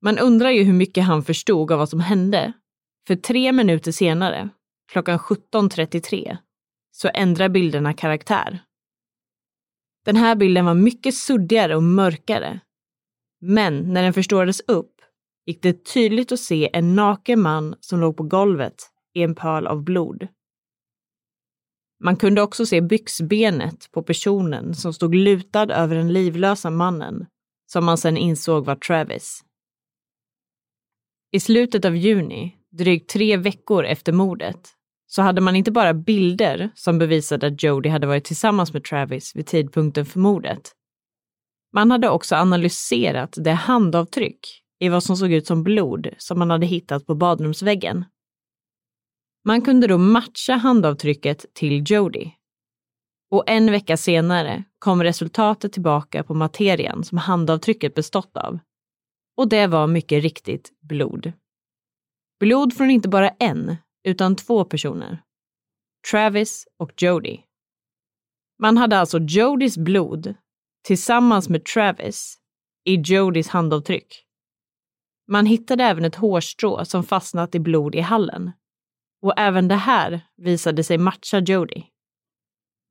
[0.02, 2.54] Man undrar ju hur mycket han förstod av vad som hände.
[3.08, 4.50] För tre minuter senare,
[4.92, 6.38] klockan 17.33,
[6.92, 8.60] så ändrar bilderna karaktär.
[10.06, 12.60] Den här bilden var mycket suddigare och mörkare.
[13.42, 15.02] Men när den förstorades upp
[15.46, 18.76] gick det tydligt att se en naken man som låg på golvet
[19.14, 20.28] i en pöl av blod.
[22.04, 27.26] Man kunde också se byxbenet på personen som stod lutad över den livlösa mannen,
[27.72, 29.44] som man sedan insåg var Travis.
[31.32, 34.70] I slutet av juni, drygt tre veckor efter mordet,
[35.08, 39.36] så hade man inte bara bilder som bevisade att Jody hade varit tillsammans med Travis
[39.36, 40.72] vid tidpunkten för mordet.
[41.74, 46.50] Man hade också analyserat det handavtryck i vad som såg ut som blod som man
[46.50, 48.06] hade hittat på badrumsväggen.
[49.48, 52.32] Man kunde då matcha handavtrycket till Jody.
[53.32, 58.60] Och en vecka senare kom resultatet tillbaka på materian som handavtrycket bestått av.
[59.38, 61.34] Och det var mycket riktigt blod.
[62.40, 65.24] Blod från inte bara en, utan två personer.
[66.12, 67.40] Travis och Jody.
[68.60, 70.36] Man hade alltså Jodys blod
[70.84, 72.38] tillsammans med Travis
[72.86, 74.26] i Jodys handavtryck.
[75.28, 78.52] Man hittade även ett hårstrå som fastnat i blod i hallen.
[79.22, 81.84] Och även det här visade sig matcha Jody.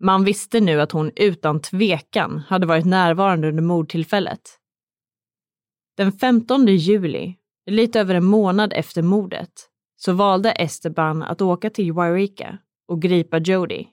[0.01, 4.59] Man visste nu att hon utan tvekan hade varit närvarande under mordtillfället.
[5.97, 7.37] Den 15 juli,
[7.71, 9.51] lite över en månad efter mordet,
[9.97, 12.59] så valde Esteban att åka till Wairika
[12.89, 13.87] och gripa Jody.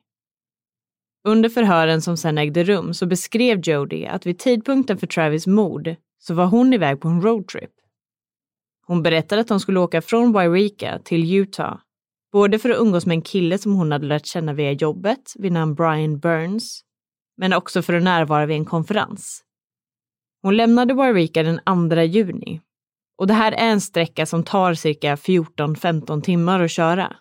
[1.28, 5.96] Under förhören som sedan ägde rum så beskrev Jody att vid tidpunkten för Travis mord
[6.20, 7.72] så var hon iväg på en roadtrip.
[8.86, 11.78] Hon berättade att hon skulle åka från Wairika till Utah,
[12.34, 15.52] både för att umgås med en kille som hon hade lärt känna via jobbet vid
[15.52, 16.82] namn Brian Burns,
[17.38, 19.44] men också för att närvara vid en konferens.
[20.42, 22.62] Hon lämnade Warwicka den 2 juni
[23.18, 27.16] och det här är en sträcka som tar cirka 14-15 timmar att köra.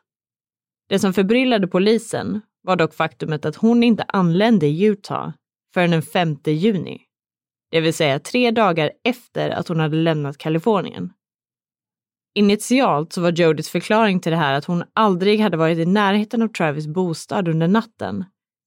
[0.88, 5.32] Det som förbryllade polisen var dock faktumet att hon inte anlände i Utah
[5.74, 7.00] förrän den 5 juni.
[7.70, 11.12] Det vill säga tre dagar efter att hon hade lämnat Kalifornien.
[12.34, 16.42] Initialt så var Jodys förklaring till det här att hon aldrig hade varit i närheten
[16.42, 18.24] av Travis bostad under natten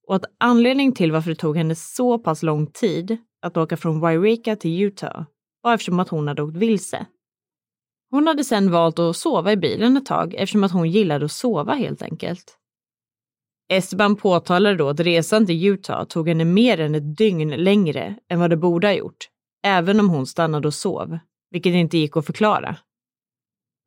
[0.07, 3.99] och att anledningen till varför det tog henne så pass lång tid att åka från
[3.99, 5.25] Wairika till Utah
[5.61, 7.05] var eftersom att hon hade åkt vilse.
[8.11, 11.31] Hon hade sedan valt att sova i bilen ett tag eftersom att hon gillade att
[11.31, 12.57] sova helt enkelt.
[13.69, 18.39] Esteban påtalade då att resan till Utah tog henne mer än ett dygn längre än
[18.39, 19.29] vad det borde ha gjort,
[19.63, 21.17] även om hon stannade och sov,
[21.51, 22.77] vilket inte gick att förklara.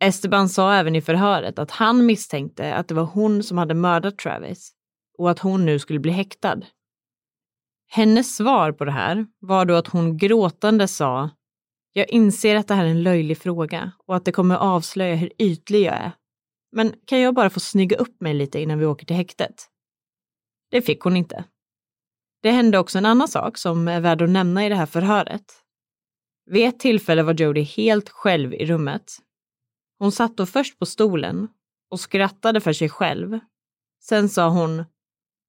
[0.01, 4.19] Esteban sa även i förhöret att han misstänkte att det var hon som hade mördat
[4.19, 4.73] Travis
[5.19, 6.61] och att hon nu skulle bli häktad.
[7.91, 11.31] Hennes svar på det här var då att hon gråtande sa
[11.99, 15.33] jag inser att det här är en löjlig fråga och att det kommer avslöja hur
[15.39, 16.13] ytlig jag är.
[16.73, 19.67] Men kan jag bara få snygga upp mig lite innan vi åker till häktet?
[20.71, 21.45] Det fick hon inte.
[22.43, 25.45] Det hände också en annan sak som är värd att nämna i det här förhöret.
[26.51, 29.17] Vid ett tillfälle var Jody helt själv i rummet.
[29.99, 31.49] Hon satt då först på stolen
[31.91, 33.39] och skrattade för sig själv.
[34.03, 34.85] Sen sa hon,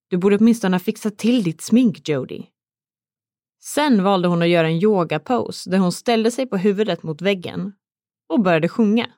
[0.10, 2.44] du borde åtminstone ha fixat till ditt smink, Jody.
[3.62, 7.74] Sen valde hon att göra en yogapose där hon ställde sig på huvudet mot väggen
[8.30, 9.10] och började sjunga.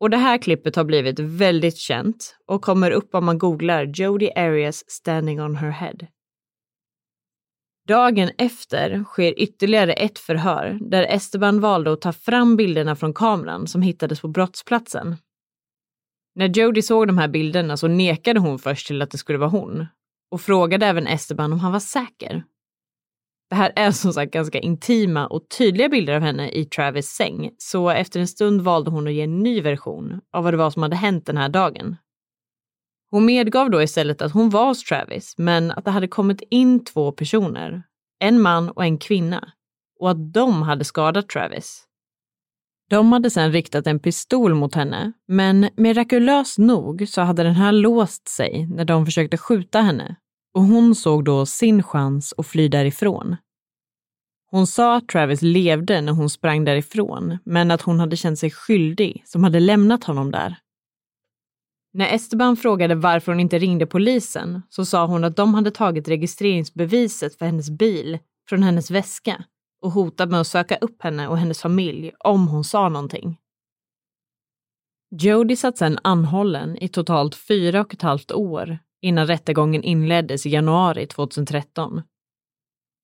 [0.00, 4.30] Och det här klippet har blivit väldigt känt och kommer upp om man googlar Jody
[4.36, 5.96] Arias standing on her head.
[7.88, 13.66] Dagen efter sker ytterligare ett förhör där Esteban valde att ta fram bilderna från kameran
[13.66, 15.16] som hittades på brottsplatsen.
[16.34, 19.50] När Jody såg de här bilderna så nekade hon först till att det skulle vara
[19.50, 19.86] hon
[20.30, 22.44] och frågade även Esteban om han var säker.
[23.50, 27.50] Det här är som sagt ganska intima och tydliga bilder av henne i Travis säng,
[27.58, 30.70] så efter en stund valde hon att ge en ny version av vad det var
[30.70, 31.96] som hade hänt den här dagen.
[33.14, 36.84] Hon medgav då istället att hon var hos Travis, men att det hade kommit in
[36.84, 37.82] två personer,
[38.18, 39.52] en man och en kvinna,
[40.00, 41.84] och att de hade skadat Travis.
[42.90, 47.72] De hade sedan riktat en pistol mot henne, men mirakulöst nog så hade den här
[47.72, 50.16] låst sig när de försökte skjuta henne
[50.54, 53.36] och hon såg då sin chans att fly därifrån.
[54.50, 58.50] Hon sa att Travis levde när hon sprang därifrån, men att hon hade känt sig
[58.50, 60.56] skyldig som hade lämnat honom där.
[61.96, 66.08] När Esteban frågade varför hon inte ringde polisen så sa hon att de hade tagit
[66.08, 68.18] registreringsbeviset för hennes bil
[68.48, 69.44] från hennes väska
[69.82, 73.38] och hotat med att söka upp henne och hennes familj om hon sa någonting.
[75.20, 80.50] Jody satt sedan anhållen i totalt fyra och ett halvt år innan rättegången inleddes i
[80.50, 82.02] januari 2013.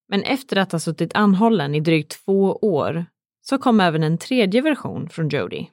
[0.09, 3.07] Men efter att ha suttit anhållen i drygt två år
[3.41, 5.67] så kom även en tredje version från Jody.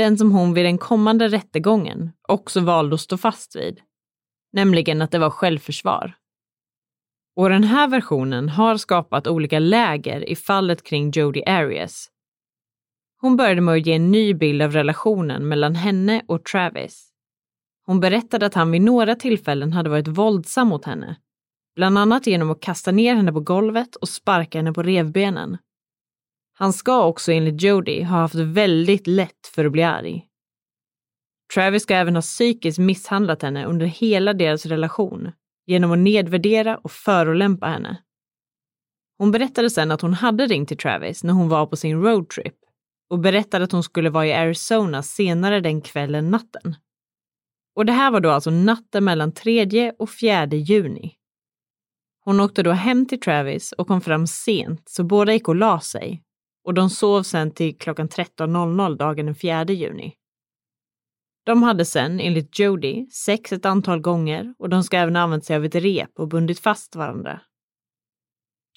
[0.00, 3.80] Den som hon vid den kommande rättegången också valde att stå fast vid.
[4.52, 6.14] Nämligen att det var självförsvar.
[7.36, 12.10] Och den här versionen har skapat olika läger i fallet kring Jodi Arias.
[13.20, 17.10] Hon började med att ge en ny bild av relationen mellan henne och Travis.
[17.86, 21.16] Hon berättade att han vid några tillfällen hade varit våldsam mot henne.
[21.76, 25.58] Bland annat genom att kasta ner henne på golvet och sparka henne på revbenen.
[26.60, 30.26] Han ska också enligt Jody ha haft väldigt lätt för att bli arg.
[31.54, 35.32] Travis ska även ha psykiskt misshandlat henne under hela deras relation
[35.66, 38.02] genom att nedvärdera och förolämpa henne.
[39.18, 42.56] Hon berättade sen att hon hade ringt till Travis när hon var på sin roadtrip
[43.10, 46.76] och berättade att hon skulle vara i Arizona senare den kvällen natten.
[47.76, 51.14] Och det här var då alltså natten mellan 3 och 4 juni.
[52.24, 55.80] Hon åkte då hem till Travis och kom fram sent så båda gick och la
[55.80, 56.22] sig
[56.64, 60.14] och de sov sen till klockan 13.00 dagen den 4 juni.
[61.44, 65.44] De hade sen, enligt Jody, sex ett antal gånger och de ska även ha använt
[65.44, 67.40] sig av ett rep och bundit fast varandra.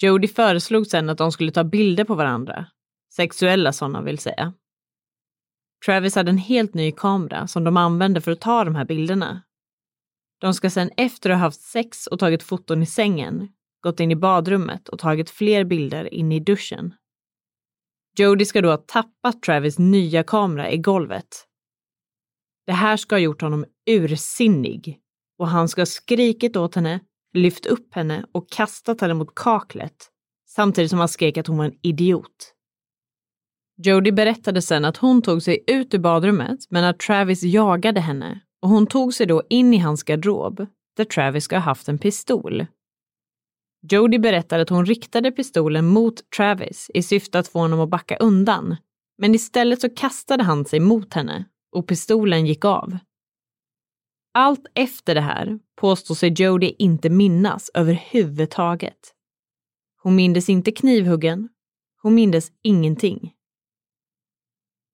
[0.02, 2.66] Jody föreslog sen att de skulle ta bilder på varandra.
[3.14, 4.54] Sexuella sådana vill säga.
[5.86, 9.42] Travis hade en helt ny kamera som de använde för att ta de här bilderna.
[10.40, 13.48] De ska sen efter att ha haft sex och tagit foton i sängen
[13.84, 16.94] gått in i badrummet och tagit fler bilder inne i duschen.
[18.18, 21.46] Jody ska då ha tappat Travis nya kamera i golvet
[22.66, 24.98] det här ska ha gjort honom ursinnig
[25.38, 27.00] och han ska ha skrikit åt henne,
[27.34, 30.10] lyft upp henne och kastat henne mot kaklet
[30.48, 32.54] samtidigt som han skrek att hon var en idiot.
[33.82, 38.40] Jody berättade sen att hon tog sig ut ur badrummet men att Travis jagade henne
[38.62, 41.98] och hon tog sig då in i hans garderob där Travis ska ha haft en
[41.98, 42.66] pistol.
[43.90, 48.16] Jody berättar att hon riktade pistolen mot Travis i syfte att få honom att backa
[48.16, 48.76] undan
[49.18, 52.98] men istället så kastade han sig mot henne och pistolen gick av.
[54.34, 59.14] Allt efter det här påstår sig Jody inte minnas överhuvudtaget.
[60.02, 61.48] Hon mindes inte knivhuggen.
[62.02, 63.34] Hon mindes ingenting.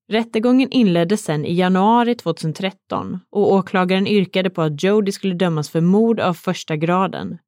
[0.09, 5.81] Rättegången inleddes sen i januari 2013 och åklagaren yrkade på att Jody skulle dömas för
[5.81, 7.39] mord av första graden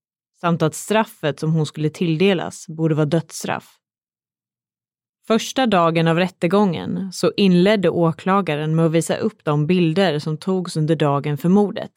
[0.43, 3.78] samt att straffet som hon skulle tilldelas borde vara dödsstraff.
[5.26, 10.76] Första dagen av rättegången så inledde åklagaren med att visa upp de bilder som togs
[10.76, 11.93] under dagen för mordet.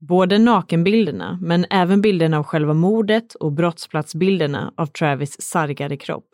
[0.00, 6.28] Både nakenbilderna, men även bilderna av själva mordet och brottsplatsbilderna av Travis sargade kropp.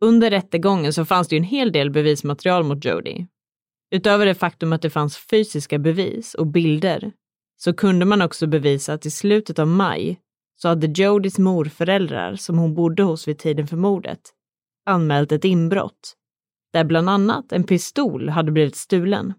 [0.00, 3.26] Under rättegången så fanns det ju en hel del bevismaterial mot Jody.
[3.90, 7.12] Utöver det faktum att det fanns fysiska bevis och bilder
[7.56, 10.20] så kunde man också bevisa att i slutet av maj
[10.56, 14.20] så hade Jodys morföräldrar, som hon bodde hos vid tiden för mordet,
[14.86, 16.16] anmält ett inbrott
[16.72, 19.34] där bland annat en pistol hade blivit stulen.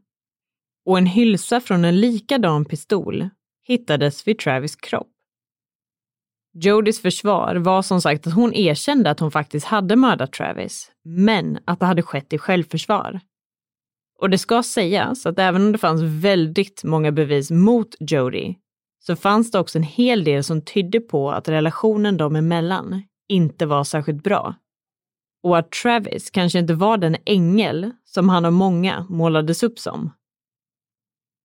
[0.85, 3.29] Och en hylsa från en likadan pistol
[3.67, 5.11] hittades vid Travis kropp.
[6.53, 11.59] Jodys försvar var som sagt att hon erkände att hon faktiskt hade mördat Travis, men
[11.65, 13.19] att det hade skett i självförsvar.
[14.21, 18.55] Och det ska sägas att även om det fanns väldigt många bevis mot Jody
[18.99, 23.65] så fanns det också en hel del som tydde på att relationen dem emellan inte
[23.65, 24.55] var särskilt bra.
[25.43, 30.11] Och att Travis kanske inte var den ängel som han av många målades upp som.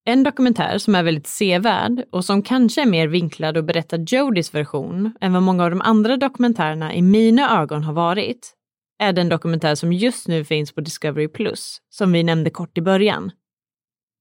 [0.05, 4.53] En dokumentär som är väldigt sevärd och som kanske är mer vinklad och berättar Jodys
[4.53, 8.53] version än vad många av de andra dokumentärerna i mina ögon har varit
[8.99, 12.81] är den dokumentär som just nu finns på Discovery Plus, som vi nämnde kort i
[12.81, 13.31] början.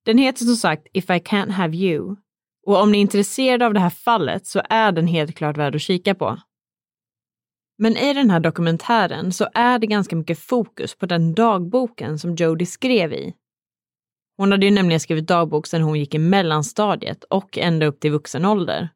[0.04, 2.16] Den heter som sagt If I Can't Have You
[2.66, 5.74] och om ni är intresserade av det här fallet så är den helt klart värd
[5.74, 6.38] att kika på.
[7.78, 12.34] Men i den här dokumentären så är det ganska mycket fokus på den dagboken som
[12.34, 13.34] Jodie skrev i.
[14.36, 18.10] Hon hade ju nämligen skrivit dagbok sedan hon gick i mellanstadiet och ända upp till
[18.10, 18.88] vuxen ålder.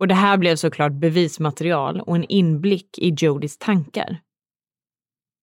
[0.00, 4.20] Och det här blev såklart bevismaterial och en inblick i Jodies tankar.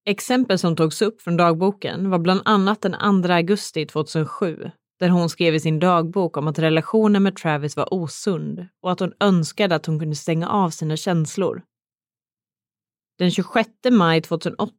[0.05, 5.29] Exempel som togs upp från dagboken var bland annat den 2 augusti 2007 där hon
[5.29, 9.75] skrev i sin dagbok om att relationen med Travis var osund och att hon önskade
[9.75, 11.63] att hon kunde stänga av sina känslor.
[13.17, 14.73] Den 26 maj 2008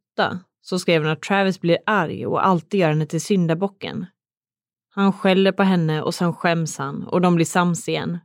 [0.61, 4.05] så skrev hon att Travis blir arg och alltid gör henne till syndabocken.
[4.89, 8.19] Han skäller på henne och sen skäms han och de blir sams igen.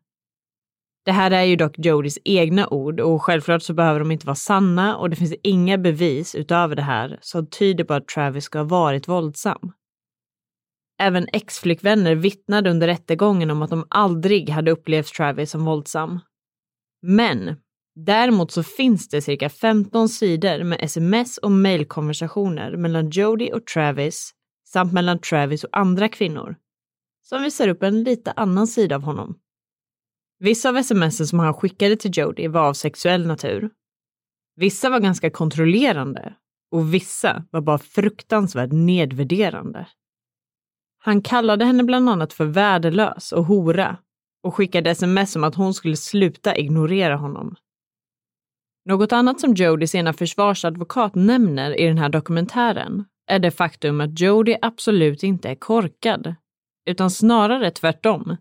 [1.05, 4.35] Det här är ju dock Jodys egna ord och självklart så behöver de inte vara
[4.35, 8.59] sanna och det finns inga bevis utöver det här som tyder på att Travis ska
[8.59, 9.73] ha varit våldsam.
[11.01, 16.21] Även ex-flickvänner vittnade under rättegången om att de aldrig hade upplevt Travis som våldsam.
[17.03, 17.57] Men
[17.95, 24.31] däremot så finns det cirka 15 sidor med sms och mejlkonversationer mellan Jody och Travis
[24.69, 26.57] samt mellan Travis och andra kvinnor
[27.23, 29.39] som visar upp en lite annan sida av honom.
[30.43, 33.71] Vissa av smsen som han skickade till Jody var av sexuell natur.
[34.57, 36.35] Vissa var ganska kontrollerande
[36.71, 39.87] och vissa var bara fruktansvärt nedvärderande.
[40.99, 43.97] Han kallade henne bland annat för värdelös och hora
[44.43, 47.57] och skickade sms om att hon skulle sluta ignorera honom.
[48.85, 54.21] Något annat som Jodys ena försvarsadvokat nämner i den här dokumentären är det faktum att
[54.21, 56.35] Jody absolut inte är korkad,
[56.87, 58.37] utan snarare tvärtom.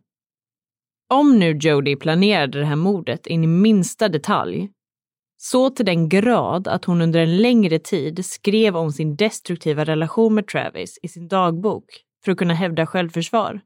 [1.12, 4.70] Om nu Jody planerade det här mordet in i minsta detalj,
[5.38, 10.36] så till den grad att hon under en längre tid skrev om sin destruktiva relation
[10.36, 11.86] med Travis i sin dagbok
[12.26, 13.62] för att kunna hävda självförsvar.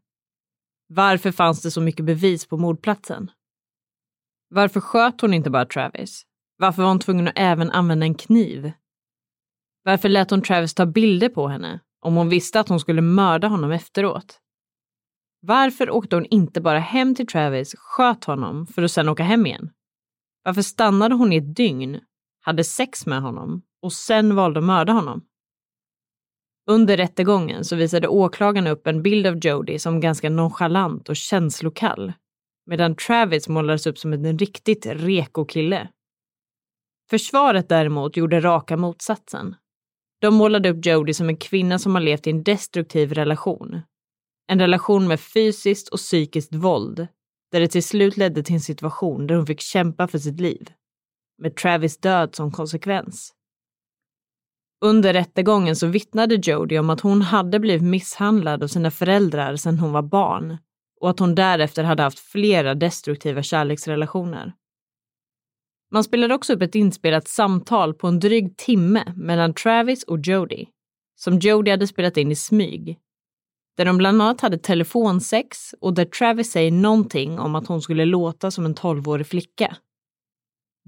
[0.87, 3.31] Varför fanns det så mycket bevis på mordplatsen?
[4.49, 6.23] Varför sköt hon inte bara Travis?
[6.57, 8.71] Varför var hon tvungen att även använda en kniv?
[9.83, 13.47] Varför lät hon Travis ta bilder på henne om hon visste att hon skulle mörda
[13.47, 14.39] honom efteråt?
[15.45, 19.45] Varför åkte hon inte bara hem till Travis, sköt honom för att sedan åka hem
[19.45, 19.69] igen?
[20.43, 21.99] Varför stannade hon i ett dygn,
[22.41, 25.25] hade sex med honom och sen valde att mörda honom?
[26.67, 32.13] Under rättegången så visade åklagaren upp en bild av Jody som ganska nonchalant och känslokall,
[32.65, 35.89] medan Travis målades upp som en riktigt reko kille.
[37.09, 39.55] Försvaret däremot gjorde raka motsatsen.
[40.21, 43.81] De målade upp Jody som en kvinna som har levt i en destruktiv relation.
[44.47, 47.07] En relation med fysiskt och psykiskt våld,
[47.51, 50.69] där det till slut ledde till en situation där hon fick kämpa för sitt liv.
[51.37, 53.33] Med Travis död som konsekvens.
[54.81, 59.79] Under rättegången så vittnade Jodie om att hon hade blivit misshandlad av sina föräldrar sedan
[59.79, 60.57] hon var barn
[61.01, 64.53] och att hon därefter hade haft flera destruktiva kärleksrelationer.
[65.91, 70.67] Man spelade också upp ett inspelat samtal på en dryg timme mellan Travis och Jodie,
[71.15, 72.99] som Jodie hade spelat in i smyg,
[73.77, 78.05] där de bland annat hade telefonsex och där Travis säger någonting om att hon skulle
[78.05, 79.77] låta som en tolvårig flicka.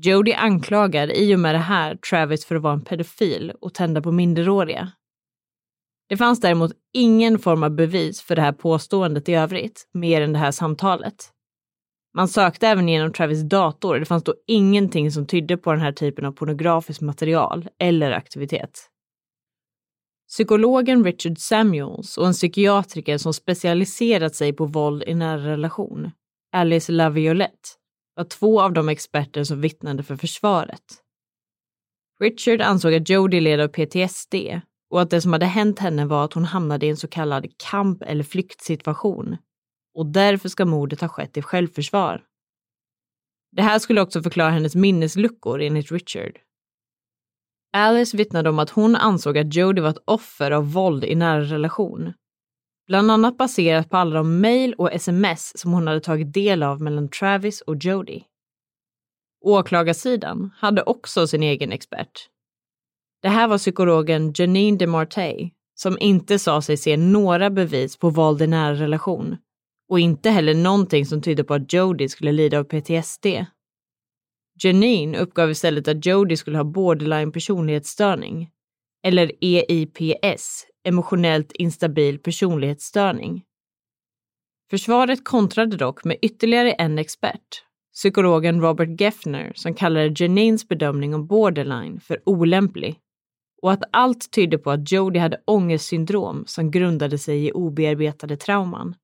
[0.02, 4.02] Jody anklagar i och med det här Travis för att vara en pedofil och tända
[4.02, 4.92] på minderåriga.
[6.10, 10.34] Det fanns däremot ingen form av bevis för det här påståendet i övrigt, mer än
[10.34, 11.16] det här samtalet.
[12.16, 14.00] Man sökte även genom Travis dator.
[14.00, 18.90] Det fanns då ingenting som tydde på den här typen av pornografiskt material eller aktivitet.
[20.28, 26.12] Psykologen Richard Samuels och en psykiatriker som specialiserat sig på våld i nära relation,
[26.52, 27.70] Alice LaViolette,
[28.16, 30.84] var två av de experter som vittnade för försvaret.
[32.20, 34.36] Richard ansåg att Jodie led av PTSD
[34.90, 37.48] och att det som hade hänt henne var att hon hamnade i en så kallad
[37.58, 39.38] kamp eller flyktsituation
[39.96, 42.24] och därför ska mordet ha skett i självförsvar.
[43.52, 46.40] Det här skulle också förklara hennes minnesluckor enligt Richard.
[47.78, 51.42] Alice vittnade om att hon ansåg att Jodie var ett offer av våld i nära
[51.42, 52.14] relation
[52.88, 56.82] Bland annat baserat på alla de mejl och sms som hon hade tagit del av
[56.82, 58.22] mellan Travis och Jody.
[59.42, 62.30] Åklagarsidan hade också sin egen expert.
[63.22, 68.42] Det här var psykologen Janine DeMarte som inte sa sig se några bevis på våld
[68.42, 69.38] i nära relation
[69.90, 73.26] och inte heller någonting som tydde på att Jody skulle lida av PTSD.
[74.64, 78.50] Janine uppgav istället att Jody skulle ha borderline personlighetsstörning,
[79.04, 83.44] eller EIPS, emotionellt instabil personlighetsstörning.
[84.70, 91.28] Försvaret kontrade dock med ytterligare en expert, psykologen Robert Geffner, som kallade Janines bedömning om
[91.28, 93.00] borderline för olämplig
[93.62, 98.96] och att allt tydde på att Jodie hade ångestsyndrom som grundade sig i obearbetade trauman.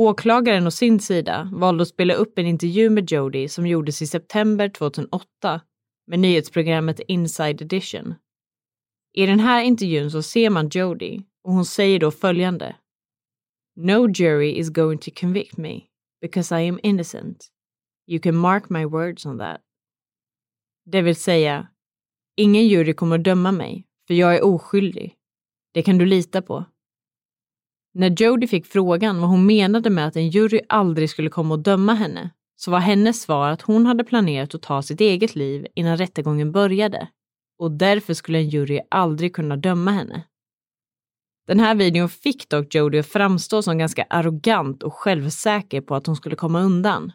[0.00, 4.06] Åklagaren å sin sida valde att spela upp en intervju med Jodie som gjordes i
[4.06, 5.60] september 2008
[6.06, 8.14] med nyhetsprogrammet Inside Edition
[9.12, 12.76] i den här intervjun så ser man Jody och hon säger då följande.
[13.76, 15.80] No jury is going to convict me
[16.20, 17.48] because I am innocent.
[18.06, 19.60] You can mark my words on that.
[20.84, 21.68] Det vill säga,
[22.36, 25.16] Ingen jury kommer att döma mig, för jag är oskyldig.
[25.72, 26.64] Det kan du lita på.
[27.92, 31.60] När Jody fick frågan vad hon menade med att en jury aldrig skulle komma och
[31.60, 35.66] döma henne så var hennes svar att hon hade planerat att ta sitt eget liv
[35.74, 37.08] innan rättegången började
[37.58, 40.24] och därför skulle en jury aldrig kunna döma henne.
[41.46, 46.06] Den här videon fick dock Jodie att framstå som ganska arrogant och självsäker på att
[46.06, 47.12] hon skulle komma undan.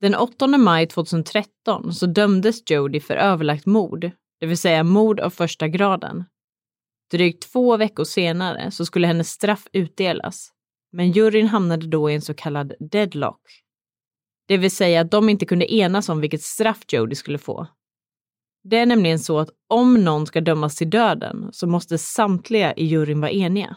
[0.00, 4.10] Den 8 maj 2013 så dömdes Jodie för överlagt mord,
[4.40, 6.24] det vill säga mord av första graden.
[7.12, 10.50] Drygt två veckor senare så skulle hennes straff utdelas,
[10.92, 13.40] men juryn hamnade då i en så kallad deadlock.
[14.48, 17.66] Det vill säga att de inte kunde enas om vilket straff Jodie skulle få.
[18.64, 22.84] Det är nämligen så att om någon ska dömas till döden så måste samtliga i
[22.84, 23.76] juryn vara eniga.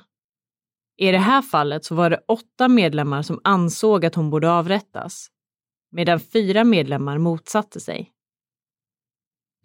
[0.97, 5.27] I det här fallet så var det åtta medlemmar som ansåg att hon borde avrättas,
[5.91, 8.14] medan fyra medlemmar motsatte sig.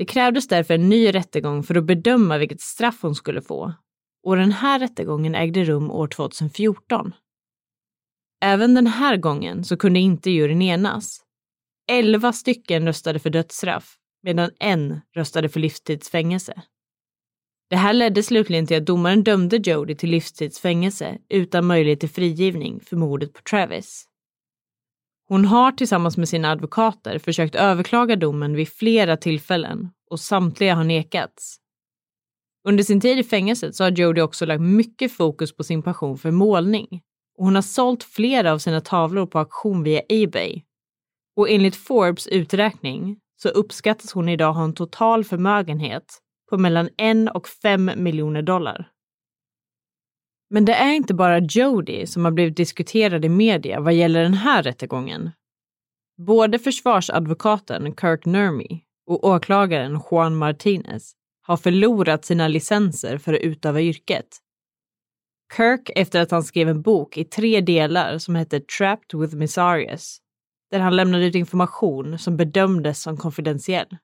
[0.01, 3.72] Det krävdes därför en ny rättegång för att bedöma vilket straff hon skulle få
[4.22, 7.14] och den här rättegången ägde rum år 2014.
[8.44, 11.20] Även den här gången så kunde inte juryn enas.
[11.90, 16.62] Elva stycken röstade för dödsstraff medan en röstade för livstidsfängelse.
[17.70, 22.80] Det här ledde slutligen till att domaren dömde Jody till livstidsfängelse utan möjlighet till frigivning
[22.80, 24.10] för mordet på Travis.
[25.31, 30.85] Hon har tillsammans med sina advokater försökt överklaga domen vid flera tillfällen och samtliga har
[30.85, 31.57] nekats.
[32.68, 36.18] Under sin tid i fängelset så har Jody också lagt mycket fokus på sin passion
[36.18, 37.03] för målning
[37.39, 40.62] och hon har sålt flera av sina tavlor på auktion via Ebay.
[41.37, 46.18] Och enligt Forbes uträkning så uppskattas hon idag ha en total förmögenhet
[46.51, 48.89] på mellan en och fem miljoner dollar.
[50.51, 54.34] Men det är inte bara Jody som har blivit diskuterad i media vad gäller den
[54.34, 55.30] här rättegången.
[56.26, 63.80] Både försvarsadvokaten Kirk Nurmi och åklagaren Juan Martinez har förlorat sina licenser för att utöva
[63.80, 64.26] yrket.
[65.57, 70.18] Kirk efter att han skrev en bok i tre delar som hette Trapped with Missarius,
[70.70, 73.96] där han lämnade ut information som bedömdes som konfidentiell.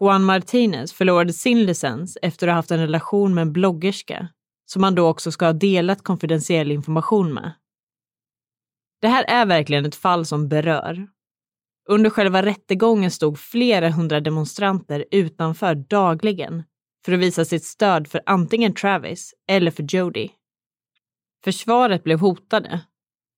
[0.00, 4.28] Juan Martinez förlorade sin licens efter att ha haft en relation med en bloggerska
[4.66, 7.52] som man då också ska ha delat konfidentiell information med.
[9.00, 11.06] Det här är verkligen ett fall som berör.
[11.88, 16.62] Under själva rättegången stod flera hundra demonstranter utanför dagligen
[17.04, 20.28] för att visa sitt stöd för antingen Travis eller för Jody.
[21.44, 22.80] Försvaret blev hotade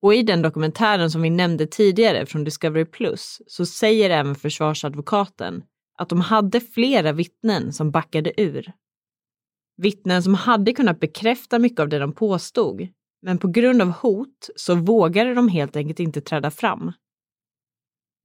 [0.02, 5.62] och i den dokumentären som vi nämnde tidigare från Discovery Plus så säger även försvarsadvokaten
[5.98, 8.72] att de hade flera vittnen som backade ur.
[9.76, 12.88] Vittnen som hade kunnat bekräfta mycket av det de påstod,
[13.22, 16.92] men på grund av hot så vågade de helt enkelt inte träda fram.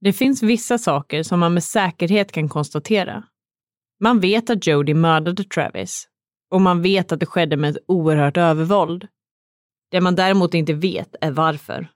[0.00, 3.24] Det finns vissa saker som man med säkerhet kan konstatera.
[4.00, 6.08] Man vet att Jody mördade Travis
[6.50, 9.08] och man vet att det skedde med ett oerhört övervåld.
[9.90, 11.88] Det man däremot inte vet är varför.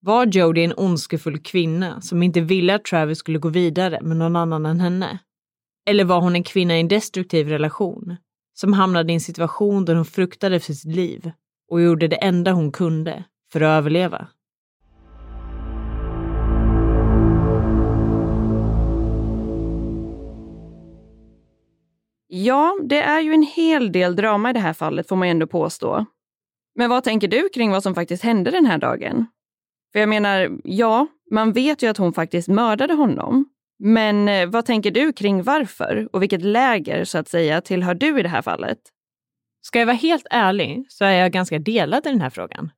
[0.00, 4.36] Var Jody en ondskefull kvinna som inte ville att Travis skulle gå vidare med någon
[4.36, 5.18] annan än henne?
[5.86, 8.16] Eller var hon en kvinna i en destruktiv relation
[8.60, 11.30] som hamnade i en situation där hon fruktade för sitt liv
[11.70, 14.28] och gjorde det enda hon kunde för att överleva?
[22.26, 25.46] Ja, det är ju en hel del drama i det här fallet får man ändå
[25.46, 26.06] påstå.
[26.74, 29.26] Men vad tänker du kring vad som faktiskt hände den här dagen?
[29.92, 33.44] För jag menar, ja, man vet ju att hon faktiskt mördade honom.
[33.78, 38.20] Men eh, vad tänker du kring varför och vilket läger så att säga tillhör du
[38.20, 38.78] i det här fallet?
[39.60, 42.70] Ska jag vara helt ärlig så är jag ganska delad i den här frågan.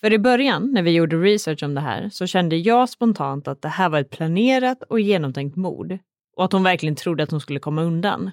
[0.00, 3.62] För i början, när vi gjorde research om det här, så kände jag spontant att
[3.62, 5.98] det här var ett planerat och genomtänkt mord
[6.36, 8.30] och att hon verkligen trodde att hon skulle komma undan.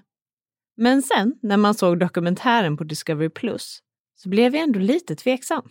[0.77, 3.79] Men sen, när man såg dokumentären på Discovery Plus,
[4.15, 5.69] så blev jag ändå lite tveksam.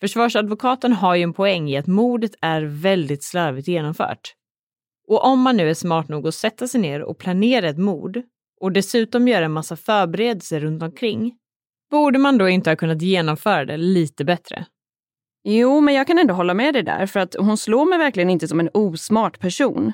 [0.00, 4.34] Försvarsadvokaten har ju en poäng i att mordet är väldigt slarvigt genomfört.
[5.10, 8.22] Och om man nu är smart nog att sätta sig ner och planera ett mord
[8.60, 11.34] och dessutom göra en massa förberedelser runt omkring,
[11.90, 14.66] borde man då inte ha kunnat genomföra det lite bättre?
[15.44, 18.30] Jo, men jag kan ändå hålla med dig där, för att hon slår mig verkligen
[18.30, 19.92] inte som en osmart person.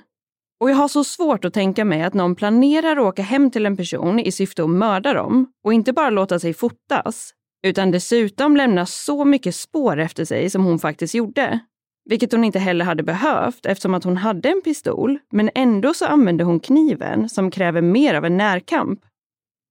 [0.61, 3.67] Och jag har så svårt att tänka mig att någon planerar att åka hem till
[3.67, 7.31] en person i syfte att mörda dem och inte bara låta sig fotas,
[7.67, 11.61] utan dessutom lämna så mycket spår efter sig som hon faktiskt gjorde.
[12.09, 16.07] Vilket hon inte heller hade behövt eftersom att hon hade en pistol, men ändå så
[16.07, 19.01] använde hon kniven som kräver mer av en närkamp.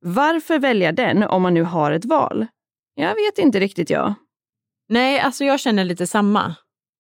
[0.02, 2.48] Varför välja den om man nu har ett val?
[2.96, 4.14] Jag vet inte riktigt jag.
[4.90, 6.56] Nej, alltså jag känner lite samma.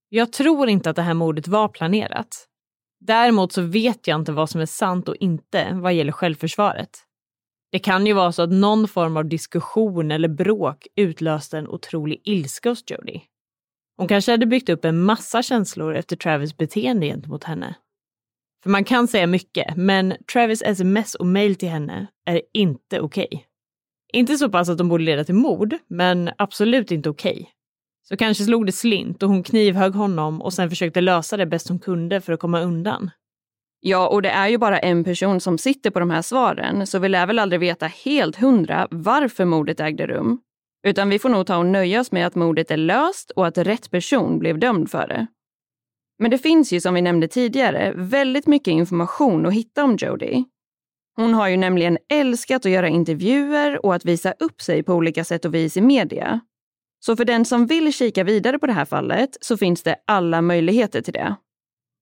[0.10, 2.48] Jag tror inte att det här mordet var planerat.
[3.00, 6.90] Däremot så vet jag inte vad som är sant och inte vad gäller självförsvaret.
[7.72, 12.22] Det kan ju vara så att någon form av diskussion eller bråk utlöste en otrolig
[12.24, 13.22] ilska hos Jodie.
[13.98, 17.76] Hon kanske hade byggt upp en massa känslor efter Travis beteende gentemot henne.
[18.64, 23.28] För man kan säga mycket, men Travis sms och mail till henne är inte okej.
[23.32, 23.40] Okay.
[24.14, 27.32] Inte så pass att de borde leda till mord, men absolut inte okej.
[27.32, 27.46] Okay.
[28.08, 31.70] Så kanske slog det slint och hon knivhögg honom och sen försökte lösa det bäst
[31.70, 33.10] hon kunde för att komma undan.
[33.80, 37.00] Ja, och det är ju bara en person som sitter på de här svaren, så
[37.00, 40.42] vi lär väl aldrig veta helt hundra varför mordet ägde rum.
[40.88, 43.58] Utan vi får nog ta och nöja oss med att mordet är löst och att
[43.58, 45.28] rätt person blev dömd för det.
[46.20, 50.46] Men det finns ju som vi nämnde tidigare väldigt mycket information att hitta om Jodie.
[51.16, 55.24] Hon har ju nämligen älskat att göra intervjuer och att visa upp sig på olika
[55.24, 56.40] sätt och vis i media.
[57.00, 60.42] Så för den som vill kika vidare på det här fallet så finns det alla
[60.42, 61.36] möjligheter till det.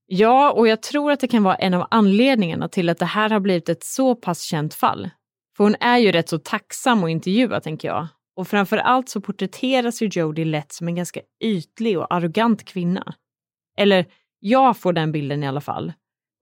[0.06, 3.30] Ja, och jag tror att det kan vara en av anledningarna till att det här
[3.30, 5.10] har blivit ett så pass känt fall.
[5.58, 8.08] För hon är ju rätt så tacksam att intervjua, tänker jag.
[8.36, 13.16] Och framför allt så porträtteras ju Jodie lätt som en ganska ytlig och arrogant kvinna.
[13.78, 14.06] Eller
[14.40, 15.94] jag får den bilden i alla fall.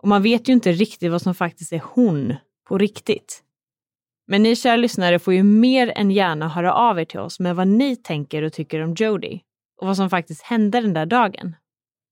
[0.02, 2.36] Och man vet ju inte riktigt vad som faktiskt är hon
[2.68, 3.44] på riktigt.
[4.28, 7.56] Men ni kära lyssnare får ju mer än gärna höra av er till oss med
[7.56, 9.42] vad ni tänker och tycker om Jodie
[9.82, 11.56] och vad som faktiskt hände den där dagen.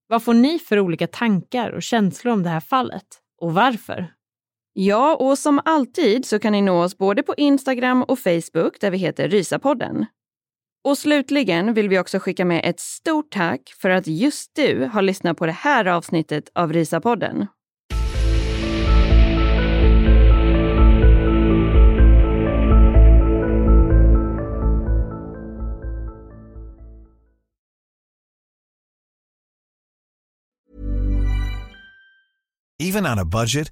[0.08, 3.06] Vad får ni för olika tankar och känslor om det här fallet?
[3.42, 4.14] Och varför?
[4.74, 8.92] Ja, och som alltid så kan ni nå oss både på Instagram och Facebook där
[8.92, 10.06] vi heter Rysapodden.
[10.84, 15.02] Och slutligen vill vi också skicka med ett stort tack för att just du har
[15.02, 17.48] lyssnat på det här avsnittet av Rysapodden.
[32.82, 33.72] Even on a budget,